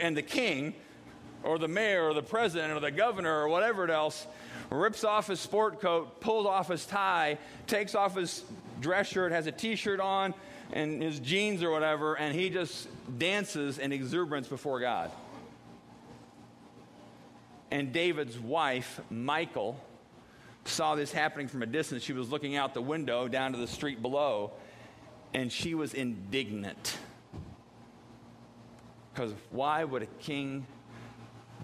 [0.00, 0.74] and the king
[1.42, 4.26] or the mayor or the president or the governor or whatever else
[4.70, 8.44] rips off his sport coat, pulls off his tie, takes off his
[8.80, 10.34] dress shirt, has a t shirt on,
[10.72, 15.10] and his jeans or whatever, and he just dances in exuberance before God.
[17.70, 19.78] And David's wife, Michal,
[20.64, 22.02] saw this happening from a distance.
[22.02, 24.52] She was looking out the window down to the street below,
[25.34, 26.96] and she was indignant.
[29.12, 30.66] Because why would a king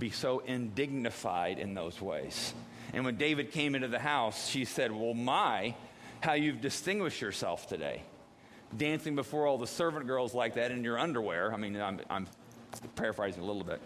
[0.03, 2.55] be so indignified in those ways.
[2.93, 5.77] And when David came into the house, she said, Well, my,
[6.21, 8.03] how you've distinguished yourself today.
[8.77, 11.53] Dancing before all the servant girls like that in your underwear.
[11.53, 12.27] I mean, I'm, I'm
[12.97, 13.81] paraphrasing a little bit.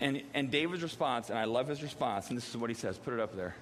[0.00, 2.98] And, and David's response, and I love his response, and this is what he says
[2.98, 3.54] put it up there.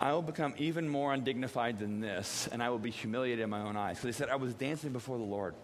[0.00, 3.60] I will become even more undignified than this, and I will be humiliated in my
[3.60, 4.00] own eyes.
[4.00, 5.54] So he said, I was dancing before the Lord.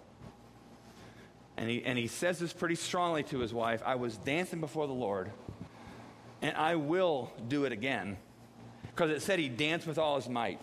[1.57, 4.87] And he, and he says this pretty strongly to his wife I was dancing before
[4.87, 5.33] the Lord,
[6.41, 8.17] and I will do it again.
[8.83, 10.63] Because it said he danced with all his might.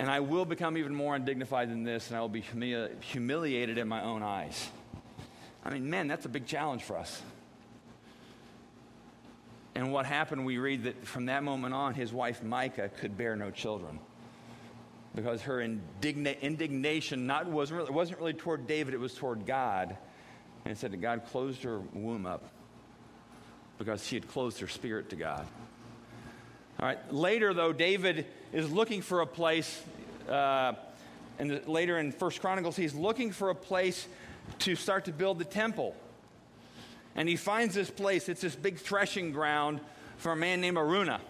[0.00, 3.76] And I will become even more undignified than this, and I will be humili- humiliated
[3.76, 4.70] in my own eyes.
[5.62, 7.20] I mean, man, that's a big challenge for us.
[9.74, 13.36] And what happened, we read that from that moment on, his wife Micah could bear
[13.36, 13.98] no children
[15.14, 19.98] because her indigna- indignation not, wasn't, really, wasn't really toward David, it was toward God.
[20.64, 22.48] And it said that God closed her womb up
[23.76, 25.46] because she had closed her spirit to God.
[26.78, 27.12] All right.
[27.12, 29.82] Later, though, David is looking for a place,
[30.28, 30.74] uh,
[31.38, 34.06] and later in First Chronicles, he's looking for a place
[34.60, 35.94] to start to build the temple.
[37.14, 38.28] And he finds this place.
[38.28, 39.80] It's this big threshing ground
[40.16, 41.20] for a man named Araunah.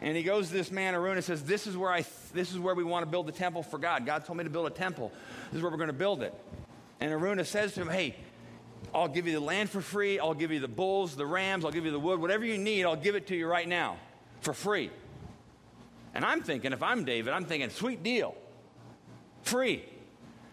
[0.00, 2.74] And he goes to this man, Araunah, says, this is, where I, this is where
[2.74, 4.04] we want to build the temple for God.
[4.04, 5.12] God told me to build a temple.
[5.50, 6.34] This is where we're going to build it.
[7.00, 8.16] And Araunah says to him, Hey,
[8.94, 10.18] I'll give you the land for free.
[10.18, 11.64] I'll give you the bulls, the rams.
[11.64, 12.20] I'll give you the wood.
[12.20, 13.96] Whatever you need, I'll give it to you right now
[14.40, 14.90] for free.
[16.14, 18.36] And I'm thinking, if I'm David, I'm thinking, sweet deal.
[19.42, 19.84] Free.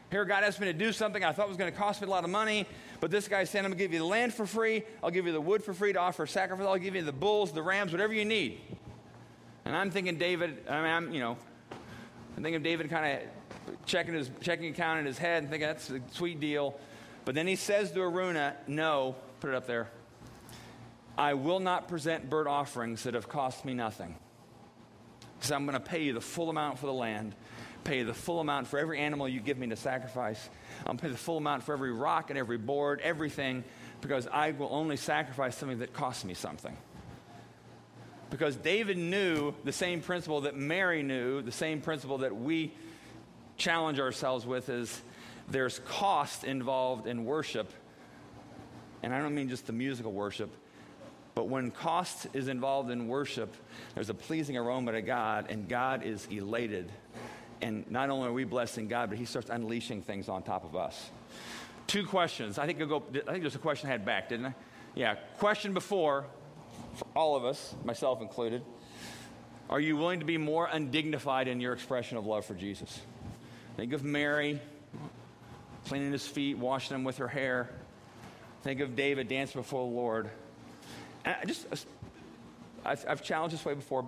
[0.10, 2.10] Here, God asked me to do something I thought was going to cost me a
[2.10, 2.66] lot of money,
[3.00, 4.84] but this guy said, I'm going to give you the land for free.
[5.02, 6.66] I'll give you the wood for free to offer sacrifice.
[6.66, 8.60] I'll give you the bulls, the rams, whatever you need.
[9.64, 11.38] And I'm thinking David, I mean, I'm, you know,
[12.36, 15.90] I'm thinking David kind of checking his checking account in his head and thinking that's
[15.90, 16.78] a sweet deal.
[17.24, 19.90] But then he says to Araunah, no, put it up there.
[21.18, 24.16] I will not present burnt offerings that have cost me nothing.
[25.42, 27.34] Because I'm going to pay you the full amount for the land,
[27.84, 30.52] pay you the full amount for every animal you give me to sacrifice.
[30.86, 33.64] I'll pay the full amount for every rock and every board, everything,
[34.02, 36.78] because I will only sacrifice something that costs me something.
[38.30, 42.72] Because David knew the same principle that Mary knew, the same principle that we
[43.58, 45.02] challenge ourselves with is
[45.50, 47.74] there's cost involved in worship.
[49.02, 50.52] And I don't mean just the musical worship,
[51.36, 53.54] but when cost is involved in worship,
[53.96, 56.92] there's a pleasing aroma to God, and God is elated.
[57.62, 60.76] And not only are we blessing God, but He starts unleashing things on top of
[60.76, 61.10] us.
[61.88, 62.58] Two questions.
[62.58, 63.04] I think I'll go.
[63.28, 64.56] I think there's a question I had back, didn't I?
[64.96, 65.16] Yeah.
[65.38, 66.26] Question before
[66.96, 68.64] for all of us, myself included.
[69.70, 73.00] Are you willing to be more undignified in your expression of love for Jesus?
[73.78, 74.60] Think of Mary
[75.86, 77.70] cleaning his feet, washing them with her hair.
[78.64, 80.30] Think of David dancing before the Lord.
[81.26, 81.68] I just,
[82.84, 84.08] I've, I've challenged this way before.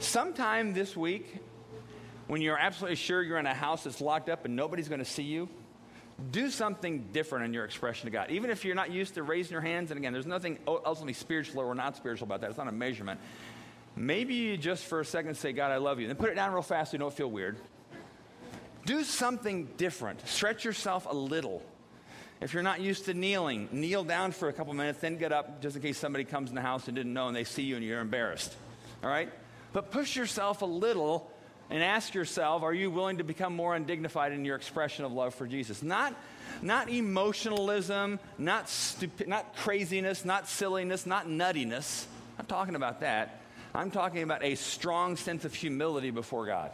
[0.00, 1.36] Sometime this week,
[2.26, 5.04] when you're absolutely sure you're in a house that's locked up and nobody's going to
[5.04, 5.48] see you,
[6.30, 8.30] do something different in your expression to God.
[8.30, 11.60] Even if you're not used to raising your hands, and again, there's nothing ultimately spiritual
[11.60, 12.50] or not spiritual about that.
[12.50, 13.20] It's not a measurement.
[13.94, 16.08] Maybe you just for a second say, God, I love you.
[16.08, 17.56] and Then put it down real fast so you don't feel weird.
[18.84, 20.26] Do something different.
[20.26, 21.62] Stretch yourself a little.
[22.40, 25.60] If you're not used to kneeling, kneel down for a couple minutes, then get up
[25.60, 27.76] just in case somebody comes in the house and didn't know and they see you
[27.76, 28.54] and you're embarrassed.
[29.02, 29.30] All right?
[29.72, 31.30] But push yourself a little
[31.70, 35.34] and ask yourself are you willing to become more undignified in your expression of love
[35.34, 35.82] for Jesus?
[35.82, 36.14] Not,
[36.62, 42.06] not emotionalism, not, stupi- not craziness, not silliness, not nuttiness.
[42.38, 43.40] I'm talking about that.
[43.74, 46.70] I'm talking about a strong sense of humility before God.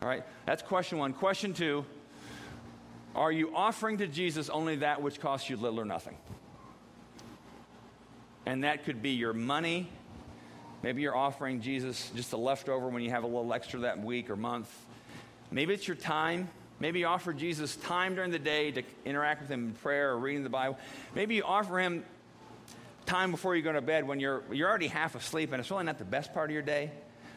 [0.00, 0.24] All right?
[0.46, 1.12] That's question one.
[1.12, 1.84] Question two
[3.14, 6.16] Are you offering to Jesus only that which costs you little or nothing?
[8.46, 9.88] And that could be your money.
[10.82, 14.30] Maybe you're offering Jesus just a leftover when you have a little extra that week
[14.30, 14.72] or month.
[15.50, 16.48] Maybe it's your time.
[16.80, 20.18] Maybe you offer Jesus time during the day to interact with him in prayer or
[20.18, 20.78] reading the Bible.
[21.14, 22.04] Maybe you offer him
[23.04, 25.84] time before you go to bed when you're, you're already half asleep and it's really
[25.84, 26.92] not the best part of your day,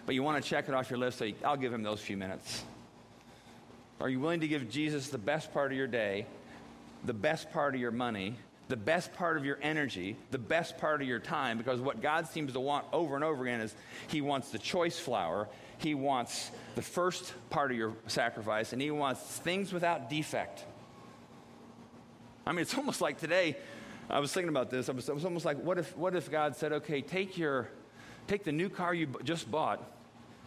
[0.06, 2.00] but you want to check it off your list, so you, I'll give him those
[2.02, 2.64] few minutes.
[4.02, 6.26] Are you willing to give Jesus the best part of your day,
[7.06, 8.36] the best part of your money,
[8.68, 12.28] the best part of your energy, the best part of your time, because what God
[12.28, 13.76] seems to want over and over again is
[14.08, 18.90] He wants the choice flour, He wants the first part of your sacrifice, and He
[18.90, 20.66] wants things without defect.
[22.48, 23.56] I mean, it's almost like today,
[24.10, 24.90] I was thinking about this.
[24.90, 27.70] I was, was almost like, what if, what if God said, okay, take, your,
[28.26, 29.80] take the new car you just bought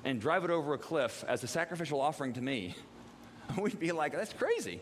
[0.03, 2.75] and drive it over a cliff as a sacrificial offering to me?
[3.59, 4.81] We'd be like, that's crazy.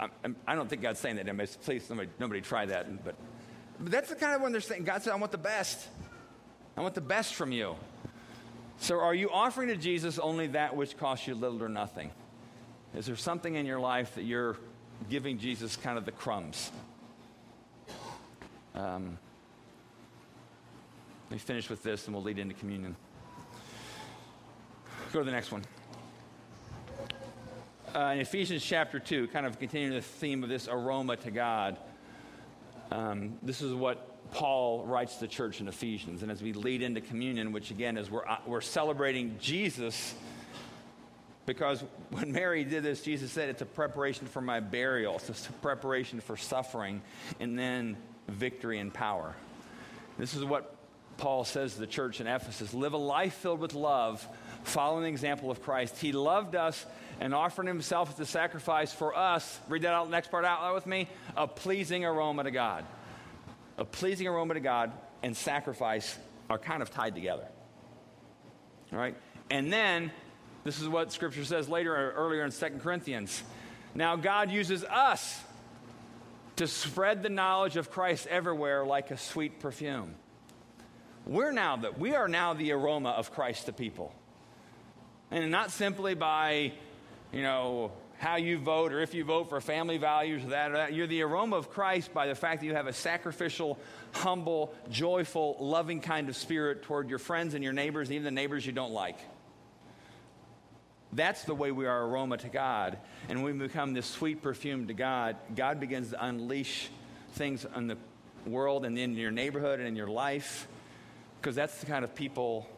[0.00, 1.60] I do not think God's saying that.
[1.62, 3.04] Please, somebody, nobody try that.
[3.04, 3.14] But,
[3.78, 4.84] but that's the kind of one they're saying.
[4.84, 5.88] God said, I want the best.
[6.76, 7.76] I want the best from you.
[8.80, 12.10] So are you offering to Jesus only that which costs you little or nothing?
[12.94, 14.56] Is there something in your life that you're
[15.10, 16.70] giving Jesus kind of the crumbs?
[18.74, 19.18] Um,
[21.28, 22.96] let me finish with this and we'll lead into communion.
[25.12, 25.62] Go to the next one
[27.94, 31.76] uh, in Ephesians chapter 2, kind of continuing the theme of this aroma to God,
[32.90, 36.22] um, this is what Paul writes to the church in Ephesians.
[36.22, 40.14] And as we lead into communion, which again is we're, uh, we're celebrating Jesus,
[41.46, 45.52] because when Mary did this, Jesus said it's a preparation for my burial, it's a
[45.52, 47.00] preparation for suffering,
[47.40, 47.96] and then
[48.28, 49.34] victory and power.
[50.18, 50.74] This is what
[51.16, 54.26] Paul says to the church in Ephesus live a life filled with love,
[54.68, 55.98] following the example of Christ.
[55.98, 56.84] He loved us
[57.20, 59.58] and offered himself as a sacrifice for us.
[59.68, 61.08] Read that out, next part out loud with me.
[61.36, 62.84] A pleasing aroma to God.
[63.76, 66.16] A pleasing aroma to God and sacrifice
[66.48, 67.46] are kind of tied together.
[68.92, 69.16] All right?
[69.50, 70.12] And then,
[70.64, 73.42] this is what Scripture says later, or earlier in 2 Corinthians.
[73.94, 75.40] Now, God uses us
[76.56, 80.14] to spread the knowledge of Christ everywhere like a sweet perfume.
[81.24, 84.14] We're now the, we are now the aroma of Christ to people.
[85.30, 86.72] And not simply by
[87.32, 90.74] you know, how you vote or if you vote for family values or that or
[90.74, 90.92] that.
[90.92, 93.78] You're the aroma of Christ by the fact that you have a sacrificial,
[94.12, 98.66] humble, joyful, loving kind of spirit toward your friends and your neighbors even the neighbors
[98.66, 99.18] you don't like.
[101.12, 102.98] That's the way we are aroma to God.
[103.28, 106.90] And when we become this sweet perfume to God, God begins to unleash
[107.32, 107.96] things in the
[108.46, 110.68] world and in your neighborhood and in your life.
[111.40, 112.68] Because that's the kind of people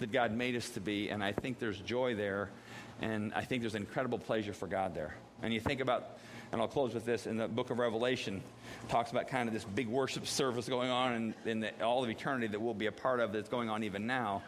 [0.00, 1.08] that God made us to be.
[1.08, 2.50] And I think there's joy there
[3.00, 5.14] and I think there's incredible pleasure for God there.
[5.42, 6.18] And you think about
[6.52, 7.26] And I'll close with this.
[7.26, 8.42] In the book of Revelation,
[8.88, 12.10] talks about kind of this big worship service going on in, in the, all of
[12.10, 14.42] eternity that we'll be a part of that's going on even now.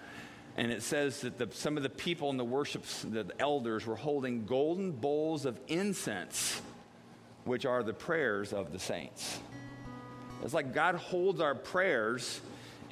[0.57, 3.97] And it says that the, some of the people in the worship, the elders, were
[3.97, 6.61] holding golden bowls of incense,
[7.45, 9.39] which are the prayers of the saints.
[10.43, 12.41] It's like God holds our prayers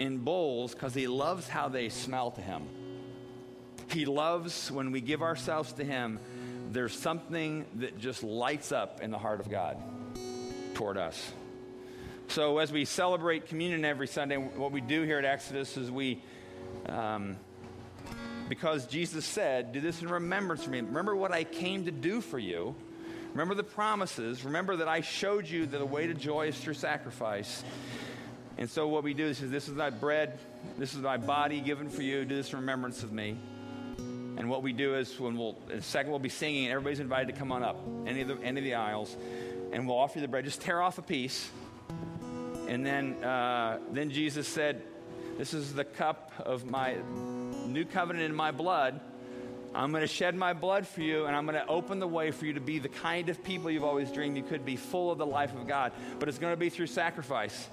[0.01, 2.63] in bowls because He loves how they smell to Him.
[3.91, 6.19] He loves when we give ourselves to Him,
[6.73, 9.77] there's something that just lights up in the heart of God
[10.75, 11.33] toward us.
[12.29, 16.23] So, as we celebrate communion every Sunday, what we do here at Exodus is we,
[16.87, 17.37] um,
[18.49, 20.81] because Jesus said, Do this in remembrance of me.
[20.81, 22.75] Remember what I came to do for you.
[23.33, 24.45] Remember the promises.
[24.45, 27.65] Remember that I showed you that the way to joy is through sacrifice.
[28.59, 30.39] And so, what we do is, This is my bread,
[30.79, 32.25] this is my body given for you.
[32.25, 33.37] Do this in remembrance of me.
[33.99, 37.01] And what we do is, when we'll, in a second, we'll be singing, and everybody's
[37.01, 39.17] invited to come on up, any of the, any of the aisles,
[39.73, 40.45] and we'll offer you the bread.
[40.45, 41.51] Just tear off a piece
[42.71, 44.81] and then, uh, then Jesus said,
[45.37, 46.95] This is the cup of my
[47.67, 49.01] new covenant in my blood.
[49.75, 52.31] I'm going to shed my blood for you, and I'm going to open the way
[52.31, 55.11] for you to be the kind of people you've always dreamed you could be, full
[55.11, 55.91] of the life of God.
[56.21, 57.69] But it's going to be through sacrifice,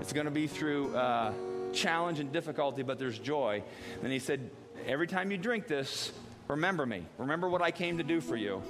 [0.00, 1.32] it's going to be through uh,
[1.72, 3.62] challenge and difficulty, but there's joy.
[4.02, 4.50] And he said,
[4.86, 6.12] Every time you drink this,
[6.46, 7.04] remember me.
[7.18, 8.62] Remember what I came to do for you.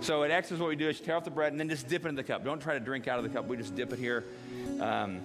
[0.00, 2.04] So at Exodus, what we do is tear off the bread and then just dip
[2.04, 2.44] it in the cup.
[2.44, 3.46] Don't try to drink out of the cup.
[3.46, 4.24] We just dip it here.
[4.80, 5.20] Um,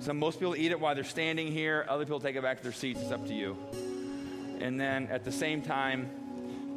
[0.00, 1.86] so most people eat it while they're standing here.
[1.88, 3.00] Other people take it back to their seats.
[3.00, 3.56] It's up to you.
[4.60, 6.10] And then at the same time,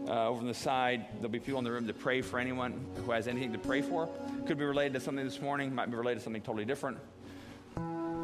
[0.07, 2.85] uh, over on the side, there'll be people in the room to pray for anyone
[3.05, 4.09] who has anything to pray for.
[4.45, 5.73] Could be related to something this morning.
[5.73, 6.97] Might be related to something totally different.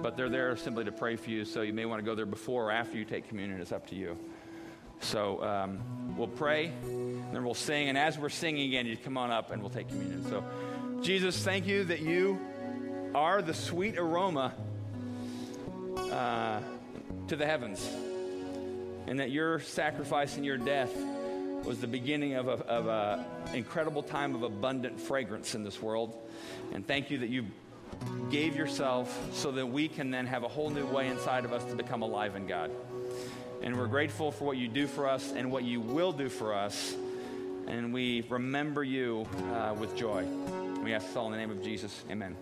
[0.06, 1.45] But they're there simply to pray for you.
[1.45, 3.60] So you may want to go there before or after you take communion.
[3.60, 4.16] It's up to you.
[4.99, 7.89] So um, we'll pray, then we'll sing.
[7.89, 10.24] And as we're singing again, you come on up and we'll take communion.
[10.30, 10.43] So,
[11.01, 12.39] Jesus, thank you that you
[13.16, 14.53] are the sweet aroma
[15.97, 16.60] uh,
[17.28, 17.89] to the heavens,
[19.08, 20.95] and that your sacrifice and your death
[21.64, 23.26] was the beginning of an
[23.56, 26.16] incredible time of abundant fragrance in this world.
[26.74, 27.47] And thank you that you
[28.29, 31.63] gave yourself so that we can then have a whole new way inside of us
[31.65, 32.71] to become alive in God.
[33.61, 36.53] And we're grateful for what you do for us and what you will do for
[36.53, 36.95] us.
[37.67, 40.25] And we remember you uh, with joy.
[40.83, 42.03] We ask this all in the name of Jesus.
[42.11, 42.36] Amen.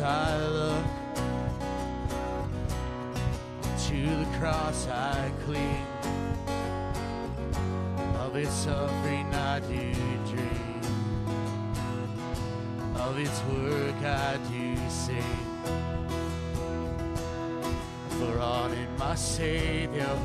[0.00, 0.84] I look,
[3.86, 5.86] to the cross I cling.
[8.20, 9.92] Of its suffering I do
[10.30, 10.80] dream,
[12.96, 15.22] of its work I do sing.
[18.18, 20.18] For on it my Savior,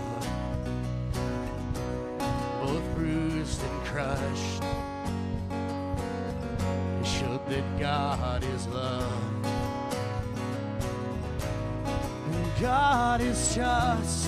[13.14, 14.28] God is just.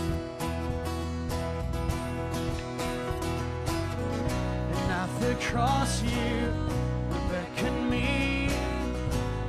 [4.73, 6.53] And at the cross you
[7.31, 8.51] beckon me,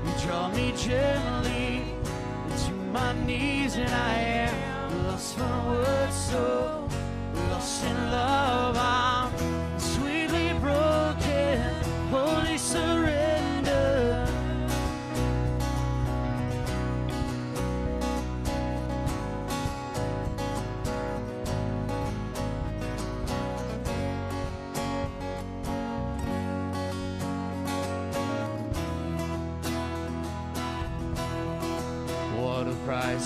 [0.07, 1.85] you draw me gently
[2.65, 4.15] to my knees, and I
[4.49, 5.86] am lost for words,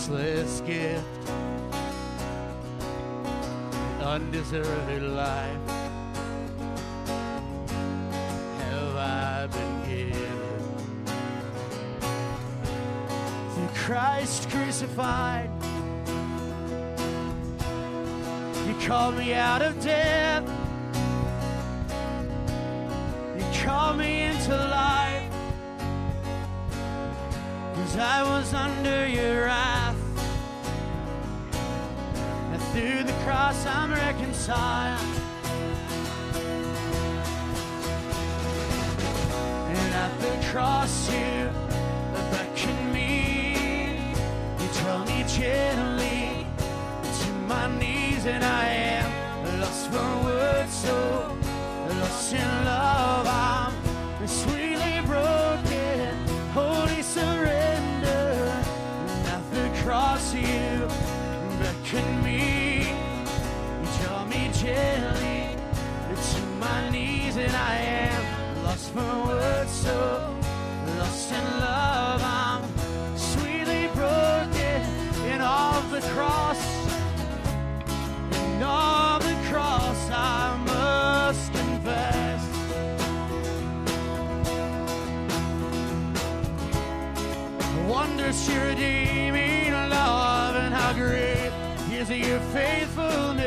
[0.01, 1.28] priceless gift,
[3.98, 5.68] an undeserved life.
[8.61, 10.40] Have I been given
[13.53, 15.51] through Christ crucified?
[18.66, 20.48] You called me out of death.
[23.36, 24.99] You called me into life.
[27.81, 29.97] Cause I was under your wrath.
[32.53, 35.01] And through the cross I'm reconciled.
[39.70, 41.51] And at the cross you
[42.31, 44.12] beckon me.
[44.61, 46.47] You tell me gently
[47.22, 48.66] to my knees, and I
[48.99, 51.39] am lost for words, so
[51.99, 53.26] lost in love.
[53.26, 54.60] I'm sweetly
[61.93, 62.78] beckon me.
[63.80, 65.57] You tell me gently
[66.32, 70.36] to my knees, and I am lost for words, so
[70.99, 72.20] lost in love.
[72.22, 72.62] I'm
[73.16, 74.82] sweetly broken
[75.32, 76.62] in all the cross,
[78.32, 80.11] in all the cross.
[80.11, 82.47] I must confess.
[87.88, 91.30] Wonders your redeeming love and how great
[92.11, 93.45] is your faithfulness.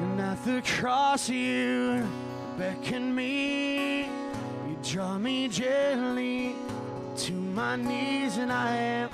[0.00, 2.06] And at the cross you
[2.58, 6.54] beckon me, you draw me gently
[7.16, 9.10] to my knees, and I am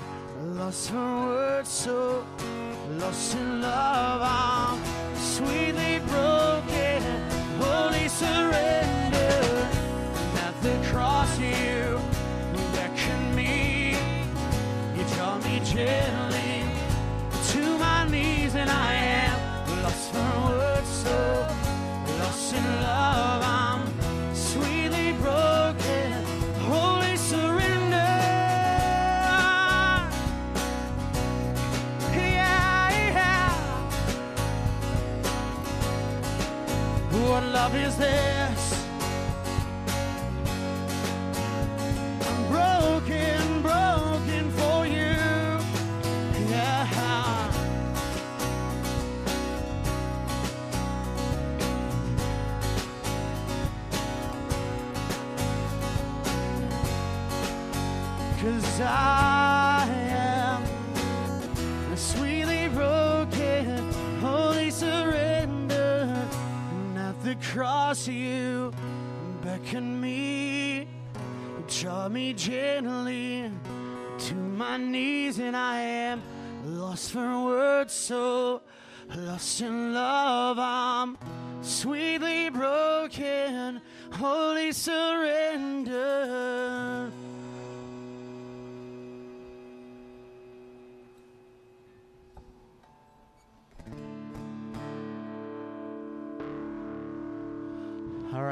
[0.57, 2.25] lost for words, so
[2.97, 4.21] lost in love.
[4.23, 4.79] I'm
[5.15, 6.78] sweetly broken,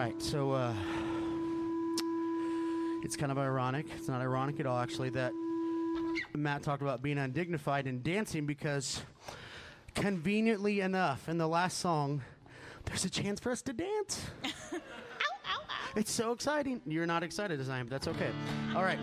[0.08, 0.74] right, so uh,
[3.04, 3.88] it's kind of ironic.
[3.98, 5.34] It's not ironic at all, actually, that
[6.34, 9.02] Matt talked about being undignified and dancing because,
[9.96, 12.22] conveniently enough, in the last song,
[12.86, 14.26] there's a chance for us to dance.
[15.96, 16.80] It's so exciting.
[16.86, 17.88] You're not excited as I am.
[17.88, 18.30] but That's okay.
[18.76, 19.00] All right.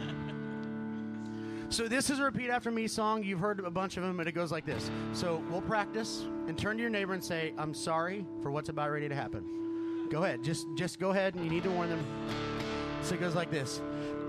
[1.68, 3.24] So this is a repeat after me song.
[3.24, 4.92] You've heard a bunch of them, and it goes like this.
[5.12, 8.92] So we'll practice and turn to your neighbor and say, "I'm sorry for what's about
[8.92, 9.63] ready to happen."
[10.10, 10.42] Go ahead.
[10.42, 12.04] Just just go ahead and you need to warn them.
[13.02, 13.80] So it goes like this.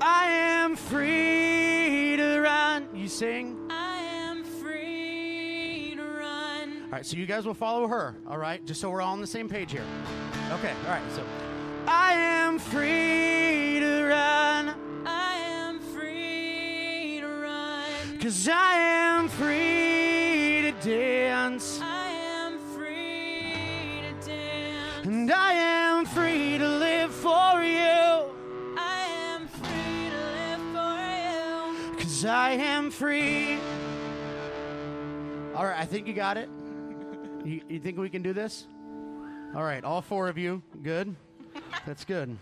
[0.02, 2.88] I am free to run.
[2.94, 3.58] You sing.
[3.70, 6.84] I am free to run.
[6.84, 8.66] All right, so you guys will follow her, all right?
[8.66, 9.86] Just so we're all on the same page here.
[10.52, 11.24] Okay, all right, so
[11.88, 18.20] I am free to run, I am free to run.
[18.20, 21.80] cause I am free to dance,
[25.26, 28.30] and I am free to live for you,
[28.78, 31.98] I am free to live for you.
[31.98, 33.58] cause I am free.
[35.56, 36.48] All right, I think you got it.
[37.44, 38.68] You, you think we can do this?
[39.56, 40.62] All right, all four of you.
[40.84, 41.16] Good.
[41.88, 42.38] That's good.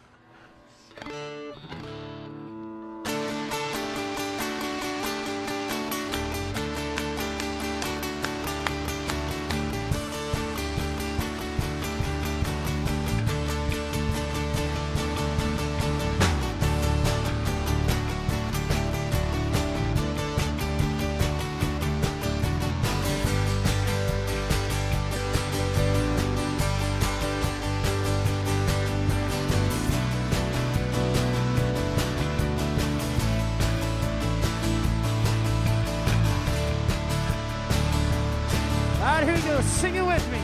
[39.66, 40.42] Sing it with me.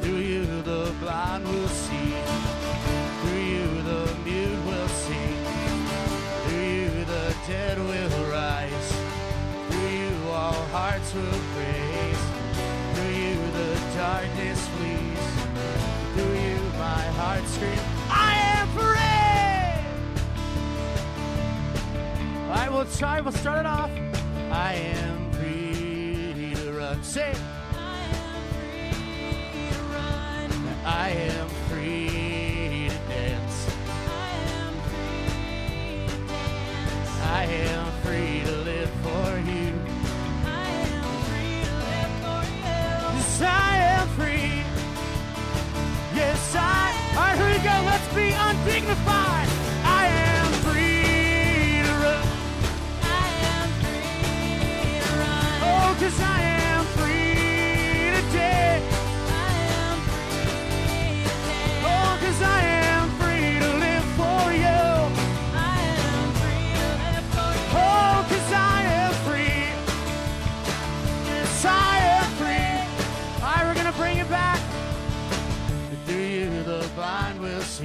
[0.00, 2.14] Through you the blind will see.
[3.20, 5.38] Through you the mute will sing.
[6.44, 8.88] Through you the dead will rise.
[9.68, 12.22] Through you all hearts will praise.
[12.94, 15.24] Through you the darkness flees.
[16.14, 19.24] Through you my heart screams, I am free!
[22.52, 23.90] I will try, we'll start it off.
[24.50, 25.13] I am.
[27.04, 27.34] Say,
[27.76, 28.40] I am
[28.88, 30.50] free run.
[30.84, 31.48] I am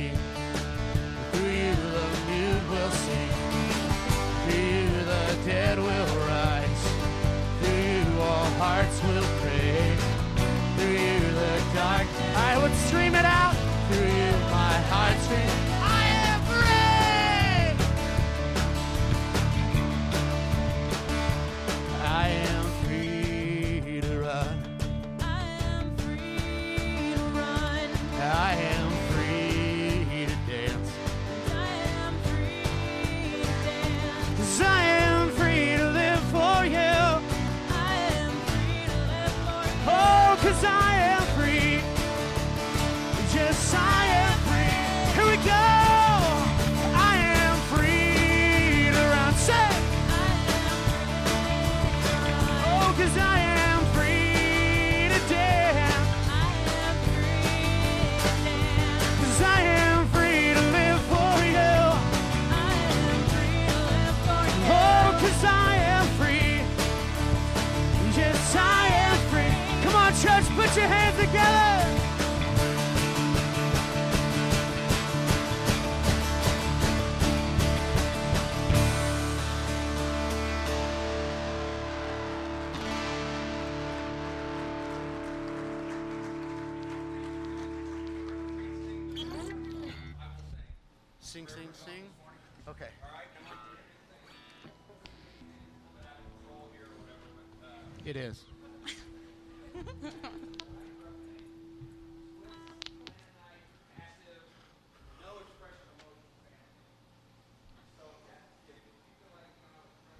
[0.07, 3.31] Through you, the mute will sing.
[4.43, 6.83] Through you, the dead will rise.
[7.59, 9.95] Through you, all hearts will pray.
[10.77, 12.07] Through you, the dark.
[12.35, 13.38] I would scream it out.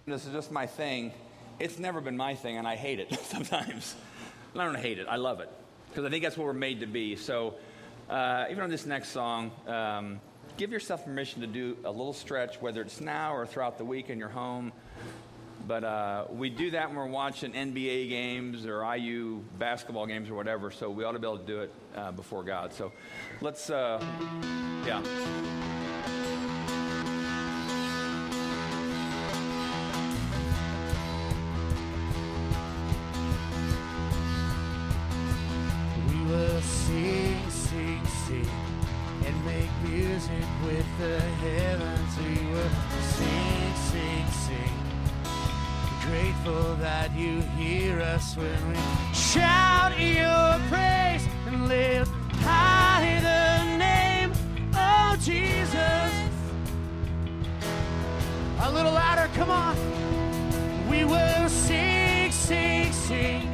[0.10, 1.12] This is just my thing.
[1.60, 3.96] It's never been my thing, and I hate it sometimes.
[4.56, 5.08] I don't hate it.
[5.08, 5.52] I love it
[5.90, 7.16] because I think that's what we're made to be.
[7.16, 7.56] So,
[8.10, 10.20] uh, even on this next song, um,
[10.58, 14.10] give yourself permission to do a little stretch, whether it's now or throughout the week
[14.10, 14.72] in your home.
[15.68, 20.34] But uh, we do that when we're watching NBA games or IU basketball games or
[20.34, 20.72] whatever.
[20.72, 22.74] So we ought to be able to do it uh, before God.
[22.74, 22.92] So
[23.42, 24.04] let's, uh,
[24.88, 25.79] yeah.
[41.00, 42.18] The heavens.
[42.18, 42.70] We will
[43.02, 44.74] sing, sing, sing.
[46.02, 48.78] Grateful that you hear us when we
[49.14, 52.12] shout your praise and lift
[52.44, 54.32] high the name
[54.76, 56.12] of Jesus.
[58.60, 59.78] A little louder, come on.
[60.90, 63.49] We will sing, sing, sing,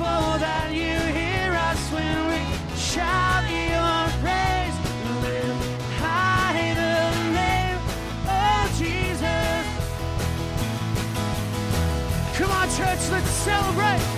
[0.00, 2.40] Grateful that you hear us when we
[2.74, 4.76] shout your praise.
[5.20, 7.04] Lift high the
[7.36, 7.76] name
[8.24, 9.66] of Jesus.
[12.38, 14.09] Come on, church, let's celebrate.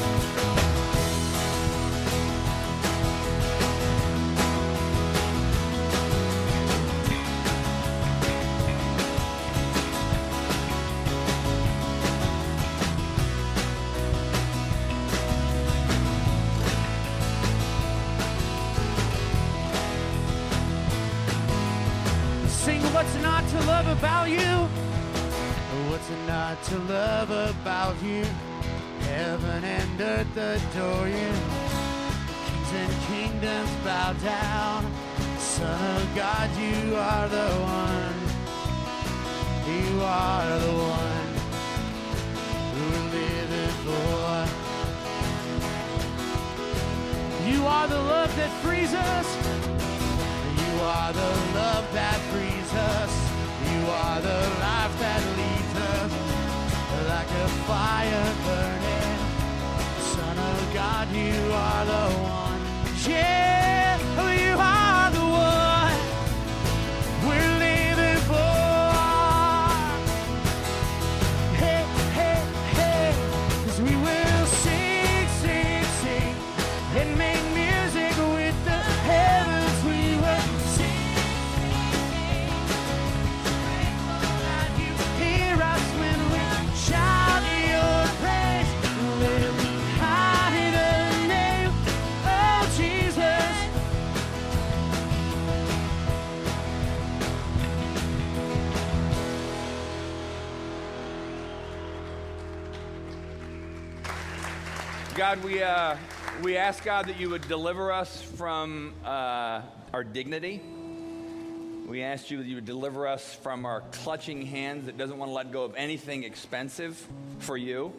[23.85, 24.68] Love about you?
[25.91, 28.24] What's it not to love about you?
[29.01, 31.33] Heaven and earth adore you.
[32.47, 34.93] Kings and kingdoms bow down.
[35.39, 38.14] Son of God, you are the one.
[39.66, 41.33] You are the one
[42.74, 44.47] who we're living for.
[47.51, 49.28] You are the love that frees us.
[50.61, 53.22] You are the love that frees us.
[53.83, 56.12] You are the life that leads us
[57.09, 59.18] like a fire burning.
[60.14, 62.61] Son of God, you are the one.
[63.09, 63.91] Yeah,
[105.23, 105.97] God, we, uh,
[106.43, 109.62] we ask God that you would deliver us from uh,
[109.95, 110.61] our dignity.
[111.87, 115.29] We ask you that you would deliver us from our clutching hands that doesn't want
[115.29, 117.07] to let go of anything expensive
[117.39, 117.93] for you.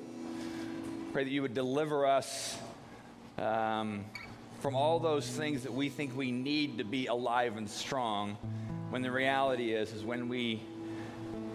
[1.14, 2.58] Pray that you would deliver us
[3.38, 4.04] um,
[4.60, 8.32] from all those things that we think we need to be alive and strong,
[8.90, 10.62] when the reality is, is when we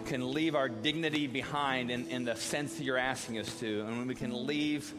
[0.07, 3.99] can leave our dignity behind in, in the sense that you're asking us to, and
[3.99, 4.95] when we can leave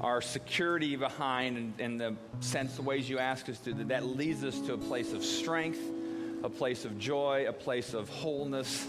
[0.00, 4.04] our security behind in, in the sense, the ways you ask us to, that that
[4.04, 5.80] leads us to a place of strength,
[6.42, 8.86] a place of joy, a place of wholeness,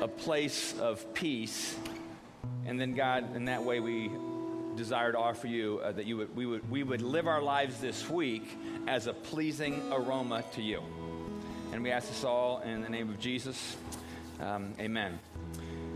[0.00, 1.74] a place of peace.
[2.64, 4.10] And then, God, in that way, we
[4.76, 7.80] desire to offer you uh, that you would, we, would, we would live our lives
[7.80, 10.82] this week as a pleasing aroma to you.
[11.72, 13.76] And we ask this all in the name of Jesus.
[14.40, 15.18] Um, amen.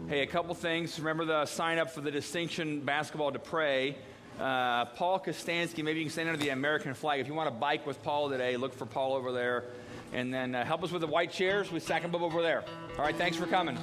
[0.09, 0.99] Hey, a couple things.
[0.99, 3.97] Remember the sign up for the Distinction Basketball to Pray.
[4.41, 7.21] Uh, Paul Kostansky, maybe you can stand under the American flag.
[7.21, 9.65] If you want to bike with Paul today, look for Paul over there.
[10.13, 11.71] And then uh, help us with the white chairs.
[11.71, 12.65] We stack them up over there.
[12.97, 13.77] All right, thanks for coming.